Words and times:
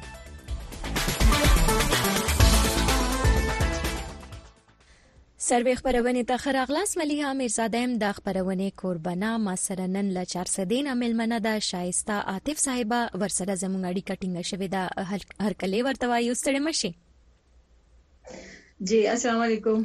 سروې 5.49 5.75
خبرونه 5.81 6.21
ته 6.29 6.37
خراغلاس 6.45 6.91
مليها 7.01 7.31
میرزاده 7.41 7.79
هم 7.85 7.93
د 8.03 8.13
خبرونه 8.19 8.67
قربانا 8.83 9.31
ما 9.47 9.53
سره 9.67 9.85
نن 9.97 10.07
ل 10.17 10.29
400 10.33 10.67
نه 10.87 10.93
ملمنه 11.03 11.37
د 11.47 11.59
شایسته 11.71 12.15
عاطف 12.33 12.57
صاحب 12.67 12.91
ورسره 13.21 13.55
زموږ 13.63 13.83
اړیکه 13.91 14.15
ټینګه 14.23 14.43
شوې 14.51 14.69
ده 14.75 14.83
هر 15.47 15.53
کله 15.65 15.77
ورته 15.89 16.05
وایو 16.13 16.39
ستړي 16.43 16.61
مشي 16.69 16.91
جی 18.93 18.99
السلام 19.17 19.41
علیکم 19.49 19.79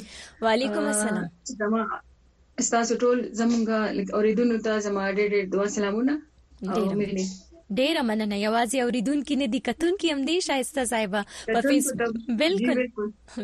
وعلیکم 0.48 0.84
السلام 0.94 1.24
زما 1.60 1.82
استاسو 2.64 2.92
ټول 3.04 3.18
زمونږ 3.42 3.64
اوریدونکو 4.20 4.56
ته 4.66 4.72
زما 4.88 5.04
ډېر 5.18 5.28
ډېر 5.34 5.44
دعا 5.54 5.66
سلامونه 5.76 6.14
او 6.18 6.84
مهرباني 6.86 7.28
ډیره 7.78 8.02
مننه 8.08 8.36
یوازې 8.46 8.78
اوریدونکو 8.84 9.34
نه 9.40 9.46
دي 9.54 9.60
کتونکو 9.66 10.06
هم 10.12 10.24
دي 10.28 10.36
شایسته 10.44 10.84
صاحب 10.84 11.14
په 11.50 11.60
فیسبوک 11.68 12.30
بالکل 12.38 12.80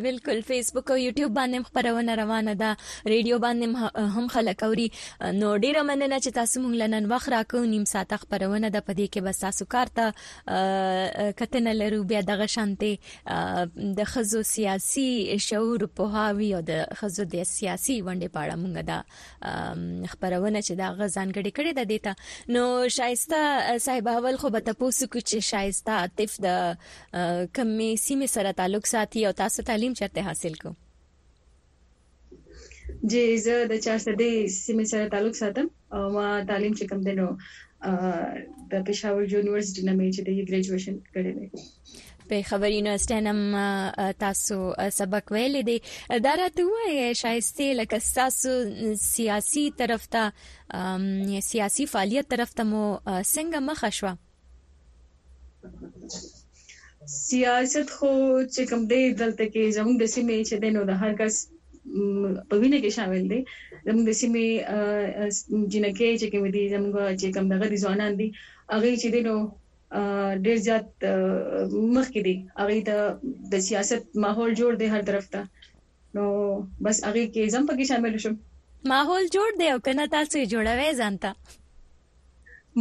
بالکل 0.06 0.40
فیسبوک 0.48 0.90
او 0.94 0.96
یوټیوب 1.00 1.34
باندې 1.36 1.68
خبرونه 1.68 2.14
روانه 2.20 2.52
ده 2.62 2.70
ریډیو 3.06 3.38
باندې 3.38 4.12
هم 4.14 4.28
خلک 4.36 4.64
اوري 4.68 4.86
نو 5.40 5.50
ډیره 5.56 5.82
مننه 5.90 6.18
چې 6.24 6.30
تاسو 6.38 6.60
مونږ 6.62 6.78
لنن 6.82 7.06
وخت 7.12 7.28
راکو 7.34 7.62
نیم 7.74 7.84
ساعت 7.90 8.14
خبرونه 8.24 8.68
ده 8.78 8.82
پدې 8.88 9.12
کې 9.12 9.20
بس 9.28 9.38
تاسو 9.44 9.64
کار 9.76 9.86
ته 10.00 11.30
کتنه 11.42 11.72
لرو 11.78 12.02
بیا 12.14 12.20
دغه 12.32 12.46
شانته 12.56 13.40
د 14.00 14.04
خزو 14.14 14.42
سیاسي 14.50 15.06
شعور 15.46 15.86
په 16.00 16.10
هاوی 16.18 16.50
او 16.58 16.64
د 16.72 16.84
خزو 17.02 17.28
د 17.36 17.48
سیاسي 17.52 17.98
ونده 18.10 18.34
پاړه 18.40 18.60
مونږ 18.66 18.90
ده 18.90 20.12
خبرونه 20.16 20.66
چې 20.66 20.84
دا 20.84 20.92
غزان 21.00 21.38
غړي 21.40 21.56
کړي 21.60 21.80
ده 21.80 21.90
دیتا 21.94 22.16
نو 22.58 22.66
شایسته 22.98 23.78
صاحب 23.88 24.14
اول 24.16 24.36
خو 24.36 24.48
به 24.50 24.60
تاسو 24.60 25.04
کو 25.12 25.18
چې 25.28 25.36
شایسته 25.50 25.92
عاطف 26.02 26.32
د 26.46 26.48
کمې 27.56 27.90
سیمې 28.06 28.28
سره 28.34 28.50
تعلق 28.60 28.84
ساتي 28.92 29.20
او 29.28 29.32
تاسو 29.42 29.60
تعلیم 29.70 29.92
چرته 30.00 30.20
حاصل 30.28 30.54
کو 30.62 30.70
جی 33.10 33.24
زه 33.44 33.54
د 33.70 33.72
چارسدې 33.84 34.32
سیمې 34.64 34.86
سره 34.92 35.04
تعلق 35.14 35.34
ساتم 35.42 35.66
او 35.98 36.02
ما 36.16 36.26
تعلیم 36.50 36.74
چې 36.78 36.84
کوم 36.88 37.00
دنو 37.08 37.28
د 38.70 38.72
پېښور 38.86 39.24
یونیورسيټي 39.32 39.82
نه 39.88 39.94
مې 39.98 40.08
چې 40.14 40.20
د 40.26 40.28
ګریجویشن 40.52 40.96
کړې 41.14 41.32
ده 41.38 41.44
په 42.28 42.36
خبرینو 42.50 42.90
ستنم 43.04 43.40
تاسو 44.24 44.56
سبق 44.98 45.24
ویل 45.34 45.52
دي 45.68 45.78
دا 46.26 46.32
راته 46.42 46.62
وایي 46.72 47.06
شایسته 47.22 47.66
لکه 47.80 47.98
تاسو 48.20 48.50
سیاسي 49.14 49.64
طرف 49.80 50.02
ته 50.14 50.22
سیاسي 51.50 51.84
فعالیت 51.94 52.26
طرف 52.34 52.50
ته 52.60 52.62
مو 52.70 52.82
څنګه 53.34 53.58
مخه 53.68 53.90
شو 53.98 54.10
سیاست 57.26 57.88
خو 57.98 58.12
چې 58.54 58.62
کوم 58.70 58.80
دی 58.92 59.02
دلته 59.20 59.44
کې 59.52 59.74
زموږ 59.76 59.96
د 59.98 60.04
سیمې 60.14 60.38
چې 60.48 60.54
دینو 60.64 60.80
د 60.90 60.92
هر 61.02 61.12
کس 61.20 61.34
په 62.48 62.54
وینه 62.60 62.78
کې 62.82 62.90
شامل 62.96 63.22
دي 63.32 63.40
زموږ 63.84 64.04
د 64.08 64.12
سیمې 64.20 64.48
جنکه 65.72 66.10
چې 66.20 66.26
کوم 66.32 66.46
دي 66.56 66.64
زموږ 66.74 66.96
چې 67.20 67.26
کوم 67.34 67.46
دغه 67.54 67.66
ځوانان 67.84 68.12
دي 68.22 68.28
هغه 68.72 68.90
چې 69.00 69.08
دینو 69.16 69.36
ډیر 70.44 70.56
زیات 70.66 70.86
مخکې 71.96 72.20
دي 72.26 72.34
هغه 72.58 72.74
د 72.90 72.92
د 73.52 73.54
سیاست 73.68 74.02
ماحول 74.24 74.50
جوړ 74.60 74.72
دی 74.80 74.88
هر 74.94 75.02
طرف 75.10 75.24
ته 75.34 75.42
نو 76.16 76.24
بس 76.86 76.96
هغه 77.08 77.22
کې 77.34 77.52
زم 77.54 77.64
پکې 77.70 77.84
شامل 77.90 78.14
شوم 78.24 78.34
ماحول 78.92 79.22
جوړ 79.36 79.48
دی 79.60 79.66
او 79.74 79.78
کنه 79.88 80.04
تاسو 80.16 80.38
جوړوي 80.54 80.90
ځانتا 81.02 81.30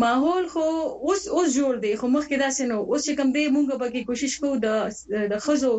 ماحول 0.06 0.46
خو 0.54 0.66
اوس 1.08 1.24
اوس 1.36 1.50
جوړ 1.60 1.74
دی 1.84 1.94
خو 2.00 2.06
مخکې 2.18 2.38
دا 2.44 2.50
سينو 2.58 2.78
اوس 2.90 3.02
چې 3.08 3.14
کوم 3.20 3.30
دی 3.38 3.44
مونږ 3.56 3.68
به 3.84 3.88
کې 3.94 4.02
کوشش 4.08 4.34
کوو 4.42 4.56
د 4.66 4.70
د 5.36 5.46
خزو 5.46 5.74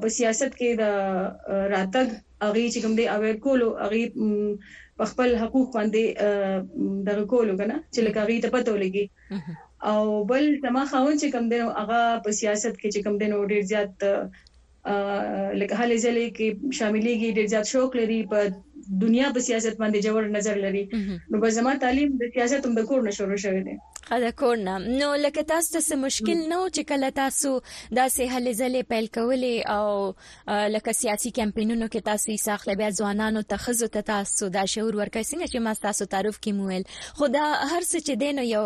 په 0.00 0.08
سیاست 0.18 0.52
کې 0.58 0.70
د 0.82 0.84
راتګ 1.74 2.08
اغه 2.46 2.62
چې 2.72 2.78
کوم 2.86 2.94
دی 3.00 3.04
اویر 3.18 3.36
کولو 3.44 3.68
اغه 3.84 4.00
خپل 5.12 5.30
حقوق 5.42 5.68
باندې 5.76 6.04
د 7.06 7.30
کولو 7.32 7.52
کنه 7.60 7.76
چې 7.94 8.00
لکه 8.06 8.18
اغه 8.24 8.34
ته 8.44 8.48
پته 8.58 8.72
ولګي 8.76 9.06
او 9.82 10.02
بل 10.30 10.44
زما 10.66 10.82
خاون 10.90 11.16
چې 11.20 11.28
کم 11.34 11.44
دینو 11.52 11.68
هغه 11.80 12.00
په 12.24 12.30
سیاست 12.40 12.74
کې 12.80 12.88
چې 12.94 13.00
کم 13.06 13.14
دینو 13.22 13.48
ډیر 13.52 13.62
زیات 13.72 13.92
لکه 15.60 15.74
هلې 15.80 15.96
ځلې 16.04 16.26
کې 16.36 16.46
شاملېږي 16.78 17.30
ډیر 17.38 17.46
زیات 17.52 17.66
شوق 17.74 17.90
لري 18.00 18.20
په 18.32 18.38
دنیا 19.04 19.26
په 19.36 19.40
سیاست 19.48 19.74
باندې 19.82 20.04
جوړ 20.06 20.20
نظر 20.38 20.56
لري 20.64 20.84
نو 21.30 21.36
به 21.42 21.48
زما 21.58 21.72
تعلیم 21.84 22.10
د 22.20 22.32
سیاست 22.36 22.60
هم 22.66 22.74
د 22.76 22.80
کور 22.88 23.00
نه 23.08 23.12
شروع 23.18 23.38
شوه 23.44 23.60
دی 23.66 23.76
د 24.14 24.28
کور 24.40 24.56
نه 24.64 24.72
نو 24.98 25.06
لکه 25.20 25.42
تاسو 25.52 25.70
ته 25.74 25.80
څه 25.84 25.96
مشکل 26.00 26.42
نه 26.50 26.58
و 26.64 26.66
چې 26.66 26.86
کله 26.90 27.08
تاسو 27.14 27.50
داسې 27.62 28.28
هلې 28.34 28.52
ځلې 28.58 28.82
پیل 28.90 29.06
کولې 29.16 29.56
او 29.76 30.68
لکه 30.74 30.92
سیاسي 30.98 31.32
کمپاینونو 31.38 31.88
کې 31.94 32.04
تاسو 32.10 32.30
یې 32.32 32.42
ساخله 32.44 32.76
بیا 32.82 32.90
ځوانانو 33.00 33.42
ته 33.54 33.62
خزو 33.64 33.88
ته 33.98 34.04
تاسو 34.12 34.50
دا 34.58 34.64
شعور 34.74 34.98
ورکړ 35.00 35.22
څنګه 35.30 35.48
چې 35.52 35.64
ما 35.66 35.74
تاسو 35.88 36.08
تعارف 36.14 36.38
کې 36.40 36.60
مویل 36.60 36.88
خدا 37.22 37.46
هر 37.72 37.82
څه 37.92 37.98
چې 38.06 38.12
دینو 38.22 38.44
یو 38.52 38.64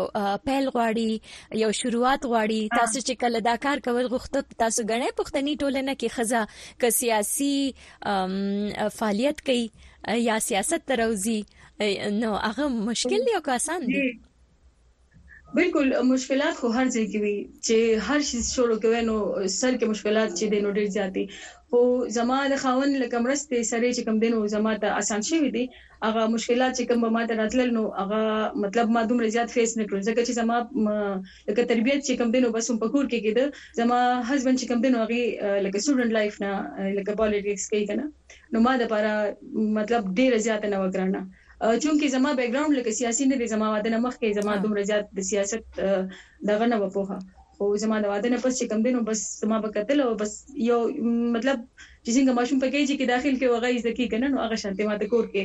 پیل 0.51 0.69
غواړي 0.79 1.59
یو 1.65 1.73
شروعات 1.83 2.29
غواړي 2.33 2.61
تاسو 2.79 2.99
چې 3.07 3.15
کله 3.27 3.39
دا 3.51 3.57
کار 3.67 3.83
کول 3.91 4.05
غوښته 4.13 4.43
تاسو 4.59 4.87
غنې 4.93 5.11
پښتني 5.23 5.55
ټولنه 5.63 5.95
کې 6.01 6.19
خزا 6.21 6.49
که 6.81 6.91
سیاسي 7.03 8.89
فعالیت 9.03 9.45
کوي 9.53 9.71
یا 10.31 10.39
سیاست 10.55 10.87
تروزی 10.93 11.39
نو 12.25 12.37
هغه 12.41 12.75
مشکل 12.91 13.25
دی 13.31 13.41
او 13.41 13.49
که 13.51 13.63
آسان 13.63 13.87
دی 13.95 14.11
بالکل 15.57 15.89
مشکلات 16.11 16.55
خو 16.61 16.67
هر 16.77 16.85
ځای 16.95 17.05
کې 17.11 17.19
وي 17.25 17.37
چې 17.67 17.77
هر 18.09 18.21
شي 18.29 18.39
شروع 18.55 18.77
کوي 18.83 19.01
نو 19.09 19.15
سر 19.61 19.73
کې 19.79 19.87
مشکلات 19.93 20.29
چې 20.39 20.45
دینو 20.53 20.71
ډېر 20.77 20.89
زیاتی 20.97 21.25
خو 21.73 21.81
زما 22.17 22.37
د 22.53 22.61
خاون 22.65 22.91
لکمرسته 23.03 23.57
سره 23.73 23.87
چې 23.97 24.03
کم 24.09 24.17
دینو 24.25 24.41
زما 24.55 24.73
ته 24.85 24.89
اسان 25.03 25.21
شي 25.29 25.39
دي 25.57 25.65
هغه 26.07 26.23
مشکلات 26.37 26.73
چې 26.79 26.85
کوم 26.91 27.03
ما 27.17 27.23
ته 27.33 27.41
راتلل 27.43 27.71
نو 27.79 27.83
هغه 28.01 28.23
مطلب 28.67 28.87
ما 28.99 29.03
دومره 29.11 29.29
زیات 29.39 29.51
فیس 29.57 29.73
نه 29.81 29.85
کړم 29.91 30.03
ځکه 30.09 30.21
چې 30.27 30.33
زما 30.41 30.57
لکه 31.49 31.63
تربيت 31.71 32.01
چې 32.07 32.13
کوم 32.23 32.29
دینو 32.37 32.49
بس 32.59 32.67
په 32.81 32.87
کور 32.95 33.05
کې 33.11 33.19
کېده 33.25 33.45
زما 33.83 33.99
هسبند 34.29 34.57
چې 34.61 34.67
کوم 34.73 34.81
دینو 34.87 34.99
هغه 35.05 35.21
لکه 35.65 35.79
سټوډنټ 35.83 36.13
لایف 36.21 36.35
نه 36.47 36.53
لکه 37.01 37.13
پالیټکس 37.25 37.65
کې 37.71 37.81
کنه 37.93 38.05
نو 38.57 38.65
ما 38.69 38.73
د 38.81 38.89
لپاره 38.89 39.13
مطلب 39.81 40.03
ډېر 40.19 40.39
زیات 40.49 40.63
نه 40.73 40.79
وکړنه 40.85 41.29
چونکی 41.61 42.09
زما 42.15 42.31
بیک 42.39 42.51
گراوند 42.53 42.73
لکه 42.79 42.91
سیاسي 42.99 43.25
نه 43.31 43.37
دی 43.41 43.47
زما 43.55 43.67
واده 43.75 43.91
نه 43.95 43.99
مخکې 44.07 44.29
زما 44.43 44.53
دومره 44.63 44.83
زیات 44.91 45.07
د 45.17 45.21
سیاست 45.31 45.65
دغه 46.49 46.67
نه 46.73 46.77
وپوها 46.83 47.19
او 47.61 47.67
زما 47.83 47.97
د 48.05 48.13
واده 48.13 48.29
نه 48.35 48.39
پس 48.45 48.55
چې 48.59 48.65
کم 48.71 48.81
دینو 48.87 49.01
بس 49.09 49.21
زما 49.43 49.57
به 49.65 49.69
قتل 49.75 49.99
او 50.07 50.13
بس 50.23 50.33
یو 50.71 50.79
مطلب 51.35 51.59
چې 52.05 52.11
څنګه 52.17 52.35
ماشوم 52.39 52.59
پکې 52.63 52.99
چې 52.99 53.05
داخل 53.13 53.35
کې 53.41 53.47
وغه 53.55 53.69
ځکه 53.87 54.03
کنه 54.15 54.27
نو 54.37 54.41
هغه 54.45 54.57
شانتي 54.65 54.85
ماته 54.93 55.07
کور 55.13 55.25
کې 55.37 55.45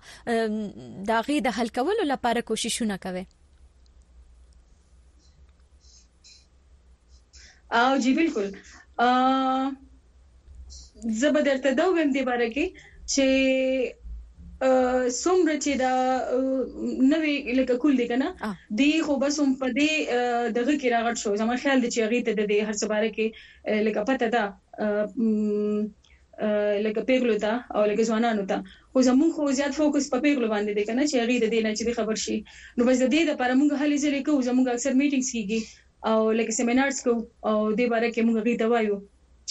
دا 1.10 1.16
غي 1.28 1.38
د 1.46 1.48
حل 1.56 1.68
کولو 1.80 2.04
لپاره 2.12 2.46
کوششونه 2.52 2.96
کوي 3.04 3.24
او 7.82 7.90
جی 8.06 8.14
بالکل 8.22 8.48
ا 9.04 9.06
زبدرته 11.22 11.70
دا 11.80 11.86
ویم 11.94 12.12
دی 12.16 12.22
باره 12.28 12.48
کې 12.52 12.64
چې 13.14 13.26
سومره 15.22 15.54
چې 15.64 15.70
دا 15.82 15.92
نوې 17.12 17.34
لکه 17.58 17.74
کول 17.82 17.94
دي 18.00 18.06
کنه 18.12 18.28
دی 18.78 18.92
خو 19.08 19.14
بس 19.24 19.34
هم 19.42 19.50
په 19.64 19.68
دې 19.78 19.90
دغه 20.58 20.74
کې 20.80 20.88
راغټ 20.94 21.16
شو 21.22 21.30
زموږ 21.40 21.58
خیال 21.64 21.78
دي 21.84 21.88
چې 21.94 22.00
هغه 22.04 22.18
ته 22.28 22.32
د 22.38 22.40
هر 22.68 22.74
څه 22.80 22.86
باره 22.92 23.10
کې 23.16 23.26
لکه 23.88 24.00
پته 24.10 24.28
ده 24.34 24.44
لکه 26.42 27.00
پیغلو 27.08 27.34
ته 27.44 27.52
او 27.78 27.82
لکه 27.90 28.04
ځوانانو 28.12 28.44
ته 28.50 28.56
خو 28.92 28.98
زموږ 29.08 29.30
خو 29.36 29.42
زیات 29.58 29.72
فوکس 29.78 30.04
په 30.14 30.18
پیغلو 30.26 30.48
باندې 30.54 30.72
دی 30.78 30.84
کنه 30.90 31.02
چې 31.10 31.16
هغه 31.22 31.36
د 31.40 31.46
دې 31.52 31.60
نه 31.66 31.72
چې 31.78 31.96
خبر 31.98 32.16
شي 32.24 32.36
نو 32.76 32.82
بس 32.88 32.98
د 33.04 33.12
دې 33.14 33.22
لپاره 33.30 33.52
موږ 33.60 33.70
هلي 33.82 33.96
ځلې 34.04 34.20
کوو 34.26 34.44
زموږ 34.48 34.66
اکثر 34.74 34.92
میټینګز 35.00 35.30
کیږي 35.34 35.60
او 36.10 36.18
لکه 36.40 36.52
سیمینارز 36.58 36.98
کوو 37.04 37.20
او 37.50 37.54
دې 37.78 37.86
باره 37.92 38.08
کې 38.14 38.20
موږ 38.26 38.36
غوښته 38.44 38.66
وایو 38.72 38.98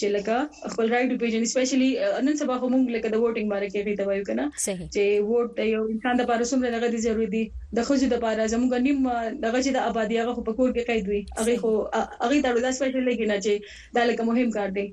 چې 0.00 0.06
لکه 0.16 0.36
خپل 0.74 0.86
رائټ 0.94 1.08
ټو 1.12 1.20
پیجن 1.22 1.42
سپیشلی 1.52 1.88
نن 2.26 2.34
سبا 2.42 2.54
خو 2.60 2.66
موږ 2.74 2.84
لکه 2.96 3.08
د 3.14 3.20
ووټینګ 3.22 3.48
باره 3.54 3.68
کې 3.72 3.80
غوښته 3.86 4.04
وایو 4.08 4.26
کنه 4.28 4.44
چې 4.94 5.04
ووټ 5.30 5.52
یو 5.74 5.80
انسان 5.94 6.14
د 6.20 6.28
لپاره 6.28 6.48
څومره 6.50 6.68
دغه 6.76 7.00
ضروري 7.06 7.26
دي 7.34 7.42
د 7.80 7.88
خوځو 7.88 8.06
د 8.12 8.20
لپاره 8.20 8.42
زموږ 8.52 8.70
نیم 8.86 8.98
دغه 9.44 9.58
چې 9.64 9.70
د 9.78 9.90
آبادی 9.90 10.16
هغه 10.22 10.46
په 10.50 10.60
کور 10.60 10.70
کې 10.76 10.86
قید 10.92 11.04
وي 11.14 11.20
هغه 11.40 11.54
خو 11.64 11.70
هغه 12.22 12.34
د 12.46 12.62
لاسپیشلی 12.68 13.04
لګینه 13.10 13.36
چې 13.44 13.52
دا 14.00 14.06
لکه 14.12 14.22
مهم 14.30 14.48
کار 14.58 14.70
دی 14.78 14.86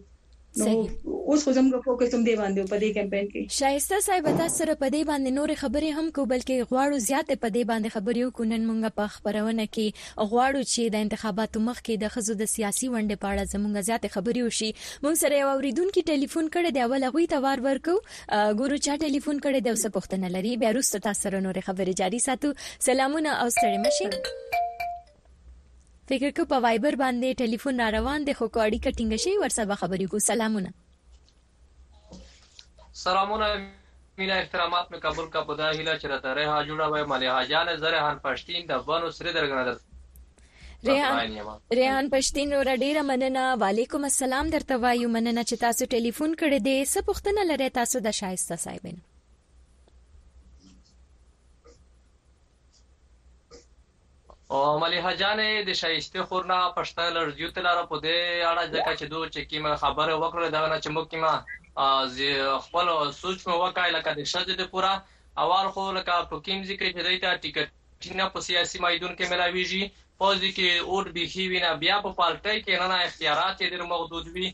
نو 0.58 0.66
اوس 1.06 1.44
خو 1.46 1.52
زموږ 1.58 1.82
فوکس 1.86 2.12
هم 2.16 2.24
دی 2.26 2.34
باندې 2.40 2.72
په 2.72 2.78
دې 2.82 2.90
کمپاین 2.96 3.28
کې 3.30 3.46
شایسته 3.60 4.00
صاحب 4.08 4.28
تاسو 4.42 4.58
سره 4.58 4.76
په 4.82 4.90
دې 4.96 5.00
باندې 5.12 5.32
نور 5.38 5.54
خبرې 5.62 5.94
هم 6.02 6.12
کو 6.18 6.26
بلکې 6.34 6.68
غواړو 6.72 7.00
زیات 7.06 7.30
په 7.46 7.50
دې 7.56 7.64
باندې 7.72 7.94
خبرې 7.96 8.28
وکونن 8.28 8.68
مونږ 8.70 8.92
په 9.00 9.08
خبرونه 9.14 9.66
کې 9.78 10.26
غواړو 10.34 10.62
چې 10.74 10.94
د 10.96 11.06
انتخاباتو 11.08 11.64
مخکې 11.70 11.98
د 12.04 12.14
خزو 12.16 12.36
د 12.44 12.52
سیاسي 12.54 12.90
ونډې 12.90 13.24
په 13.24 13.32
اړه 13.32 13.52
زموږ 13.54 13.88
زیات 13.90 14.06
خبرې 14.18 14.52
وشي 14.52 14.70
مونږ 15.08 15.16
سره 15.24 15.40
یو 15.42 15.50
اوریدونکو 15.56 16.04
ټلیفون 16.12 16.52
کړي 16.58 16.78
دی 16.78 16.84
اول 16.88 17.08
غوي 17.16 17.26
ته 17.34 17.44
وار 17.48 17.64
ورکو 17.70 17.96
ګورو 18.62 18.80
چا 18.90 19.00
ټلیفون 19.08 19.42
کړي 19.48 19.66
دی 19.70 19.74
اوس 19.76 19.88
پوښتنه 19.98 20.32
لري 20.38 20.54
بیا 20.66 20.76
وروسته 20.76 21.06
تاسو 21.08 21.26
سره 21.30 21.42
نور 21.48 21.62
خبرې 21.64 22.04
جاري 22.04 22.22
ساتو 22.30 22.54
سلامونه 22.90 23.34
او 23.42 23.50
ستړي 23.58 23.82
مشه 23.88 24.70
فکر 26.14 26.34
کو 26.38 26.44
په 26.50 26.58
وایبر 26.64 26.96
باندې 27.02 27.38
ټلیفون 27.46 27.80
را 27.82 27.86
روان 27.94 28.26
دي 28.26 28.34
خو 28.40 28.46
کوړی 28.56 28.80
کټینګ 28.88 29.14
شي 29.24 29.32
ورسره 29.44 29.78
خبرې 29.84 30.08
کو 30.14 30.18
سلامونه 30.26 30.72
سلامونه 33.04 33.48
مینا 34.22 34.36
احترامات 34.42 34.86
مې 34.92 34.98
قبول 35.06 35.28
کا 35.36 35.42
بدا 35.48 35.70
هیلا 35.80 35.96
چرته 36.04 36.30
ره 36.40 36.44
ها 36.52 36.60
جوړه 36.68 36.92
وای 36.96 37.06
ملي 37.14 37.30
ها 37.36 37.40
جان 37.54 37.72
زره 37.86 38.02
هن 38.10 38.20
پښتین 38.28 38.60
د 38.72 38.84
بانو 38.90 39.10
سره 39.20 39.34
درګنه 39.38 39.62
در 39.70 39.78
ریحان 40.90 41.14
ریحان 41.82 42.14
پښتین 42.16 42.54
اور 42.60 42.68
ډیره 42.84 43.04
مننه 43.12 43.46
وعلیکم 43.66 44.02
السلام 44.12 44.46
درته 44.58 44.76
وایو 44.86 45.08
مننه 45.18 45.42
چې 45.50 45.56
تاسو 45.66 45.82
ټلیفون 45.96 46.32
کړی 46.44 46.60
دی 46.70 46.78
څه 46.84 47.00
پوښتنه 47.10 47.42
لرئ 47.54 47.70
تاسو 47.82 47.98
د 48.10 48.16
شایسته 48.22 48.62
صاحبینه 48.68 49.02
او 54.56 54.62
مليحه 54.82 55.12
جانې 55.12 55.68
د 55.68 55.76
شایسته 55.78 56.24
خورنا 56.32 56.58
پښته 56.80 57.06
لرجیو 57.14 57.48
تلاره 57.54 57.86
په 57.92 57.98
دې 58.02 58.18
اړه 58.50 58.64
ځکه 58.74 58.92
چې 59.00 59.06
دوی 59.14 59.28
چې 59.30 59.42
کیمه 59.54 59.72
خبره 59.84 60.14
وکړه 60.24 60.48
دا 60.56 60.62
نه 60.74 60.78
چې 60.84 60.90
موږ 60.96 61.06
کیمه 61.12 62.62
خپل 62.66 62.92
سوچ 63.22 63.40
مو 63.48 63.56
وکای 63.62 63.96
لکه 63.96 64.12
د 64.20 64.28
شاجه 64.34 64.56
د 64.60 64.68
پورا 64.76 64.92
اول 65.46 65.72
خو 65.78 65.88
لکه 65.98 66.20
په 66.34 66.44
کیم 66.50 66.60
ذکر 66.72 66.86
چې 66.92 67.08
دایته 67.08 67.42
ټیکټ 67.46 67.68
نه 68.22 68.28
په 68.38 68.46
سیاسي 68.50 68.84
مایدون 68.86 69.16
کې 69.18 69.32
ملاویږي 69.34 69.84
فوج 70.22 70.40
کې 70.60 70.70
اور 70.92 71.12
بيخي 71.18 71.48
وینا 71.56 71.74
بیا 71.86 71.98
په 72.06 72.14
پالټي 72.22 72.58
کې 72.62 72.82
نه 72.82 72.88
نه 72.94 73.10
اختیارات 73.10 73.66
یې 73.68 73.92
محدود 73.94 74.30
وي 74.38 74.48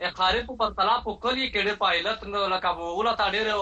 اقاره 0.09 0.41
په 0.47 0.53
پرتلا 0.61 0.95
په 1.05 1.11
کلی 1.23 1.45
کې 1.53 1.61
د 1.67 1.71
پایلت 1.83 2.19
نو 2.33 2.41
لکه 2.53 2.69
ووله 2.79 3.13
تا 3.19 3.27
ډیره 3.35 3.53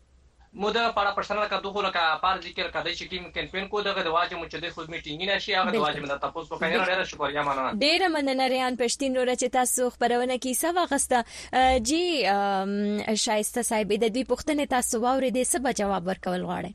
مودا 0.55 0.89
لپاره 0.89 1.15
پرسنل 1.17 1.47
کا 1.51 1.59
دغه 1.61 1.83
لکه 1.85 1.99
پار 2.23 2.41
ذکر 2.43 2.69
کده 2.71 2.93
چې 2.95 3.09
ټیم 3.13 3.29
کمپین 3.37 3.69
کو 3.75 3.81
دغه 3.87 4.03
د 4.09 4.13
واجب 4.17 4.39
مجدد 4.41 4.75
خود 4.75 4.91
میټینګ 4.95 5.23
نه 5.31 5.39
شي 5.45 5.55
هغه 5.59 5.71
د 5.77 5.83
واجب 5.85 6.05
نه 6.11 6.17
تاسو 6.25 6.43
په 6.49 6.59
خیر 6.65 6.85
ډیره 6.91 7.07
شکریا 7.13 7.45
مننه 7.47 7.71
ډیره 7.87 8.11
مننه 8.17 8.49
ریان 8.55 8.77
پښتین 8.83 9.17
رو 9.21 9.25
چې 9.43 9.55
تاسو 9.57 9.89
خبرونه 9.97 10.39
کی 10.47 10.55
سوا 10.61 10.85
غسته 10.93 11.79
جی 11.93 12.03
شایسته 12.27 13.67
صاحب 13.71 13.97
د 13.97 14.05
دې 14.05 14.29
پوښتنه 14.33 14.71
تاسو 14.77 15.03
واورې 15.07 15.31
دې 15.37 15.45
سبا 15.55 15.77
جواب 15.83 16.13
ورکول 16.13 16.43
غواړي 16.51 16.71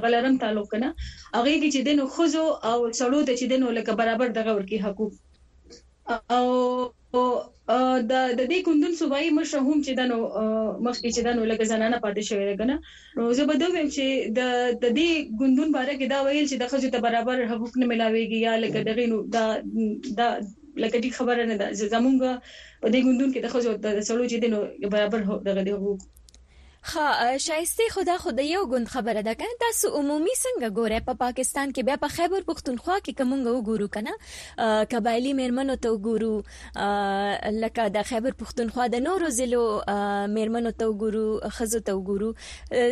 غلرم 0.03 0.35
تعلق 0.43 0.69
نه 0.83 0.89
هغه 1.35 1.53
کې 1.61 1.69
چې 1.73 1.81
د 1.87 1.99
نو 2.01 2.07
خزو 2.17 2.45
او 2.69 2.77
سړو 2.99 3.19
د 3.29 3.31
چې 3.39 3.45
د 3.53 3.63
نو 3.63 3.67
لکه 3.79 3.91
برابر 4.03 4.27
دغه 4.39 4.51
ورکی 4.57 4.77
حقوق 4.85 5.13
او 6.37 6.47
د 8.11 8.13
د 8.39 8.41
دې 8.51 8.59
کندون 8.67 8.93
صوبایي 9.01 9.29
مشر 9.39 9.59
هم 9.67 9.77
چې 9.85 9.91
دنو 9.99 10.17
مخکې 10.87 11.09
چې 11.15 11.21
دنو 11.27 11.41
لکه 11.51 11.63
زنانه 11.71 11.97
پاتې 12.05 12.21
شوی 12.29 12.45
لګنه 12.51 12.75
نو 13.17 13.21
زه 13.37 13.43
به 13.49 13.55
دوم 13.61 13.87
چې 13.95 14.05
د 14.37 14.39
د 14.83 14.85
دې 14.99 15.09
کندون 15.39 15.69
باره 15.77 15.93
کې 15.99 16.05
دا 16.13 16.19
ویل 16.23 16.47
چې 16.51 16.57
د 16.59 16.65
خځو 16.71 16.89
ته 16.95 16.99
برابر 17.07 17.37
حقوق 17.51 17.73
نه 17.81 17.85
ملاويږي 17.91 18.39
یا 18.47 18.53
لکه 18.63 18.79
دغه 18.89 19.03
نو 19.11 19.17
دا 19.35 19.45
دا 20.19 20.27
لکه 20.83 20.97
دې 21.03 21.11
خبره 21.19 21.43
نه 21.51 21.55
ده 21.61 21.67
زمونږ 21.95 22.17
په 22.81 22.87
دې 22.93 22.99
کندون 23.05 23.29
کې 23.33 23.39
د 23.41 23.47
خځو 23.53 23.71
د 23.85 23.87
سړو 24.09 24.25
چې 24.31 24.37
دنو 24.43 24.59
برابر 24.95 25.19
دغه 25.47 25.61
حقوق 25.77 25.99
ها 26.83 27.37
شایسته 27.37 27.83
خدا 27.91 28.17
خدای 28.17 28.45
یو 28.47 28.65
غوند 28.65 28.87
خبره 28.87 29.21
ده 29.21 29.35
کنه 29.35 29.47
تاسو 29.59 29.87
عمومي 29.89 30.29
څنګه 30.43 30.69
ګوره 30.71 30.99
په 30.99 31.01
پا 31.01 31.13
پاکستان 31.13 31.71
کې 31.71 31.83
بیا 31.85 31.97
په 31.97 32.07
خیبر 32.07 32.41
پختونخوا 32.45 32.95
کې 32.99 33.13
کومه 33.17 33.51
وګورو 33.51 33.87
کنه 33.95 34.13
قبایلی 34.93 35.33
میرمنو 35.39 35.75
ته 35.75 35.89
وګورو 35.95 37.57
لکه 37.63 37.87
د 37.97 38.01
خیبر 38.11 38.31
پختونخوا 38.39 38.87
د 38.93 39.03
نورو 39.09 39.29
ضلعو 39.29 39.65
میرمنو 40.37 40.71
ته 40.71 40.87
وګورو 40.93 41.47
خزو 41.59 41.79
ته 41.79 41.99
وګورو 41.99 42.33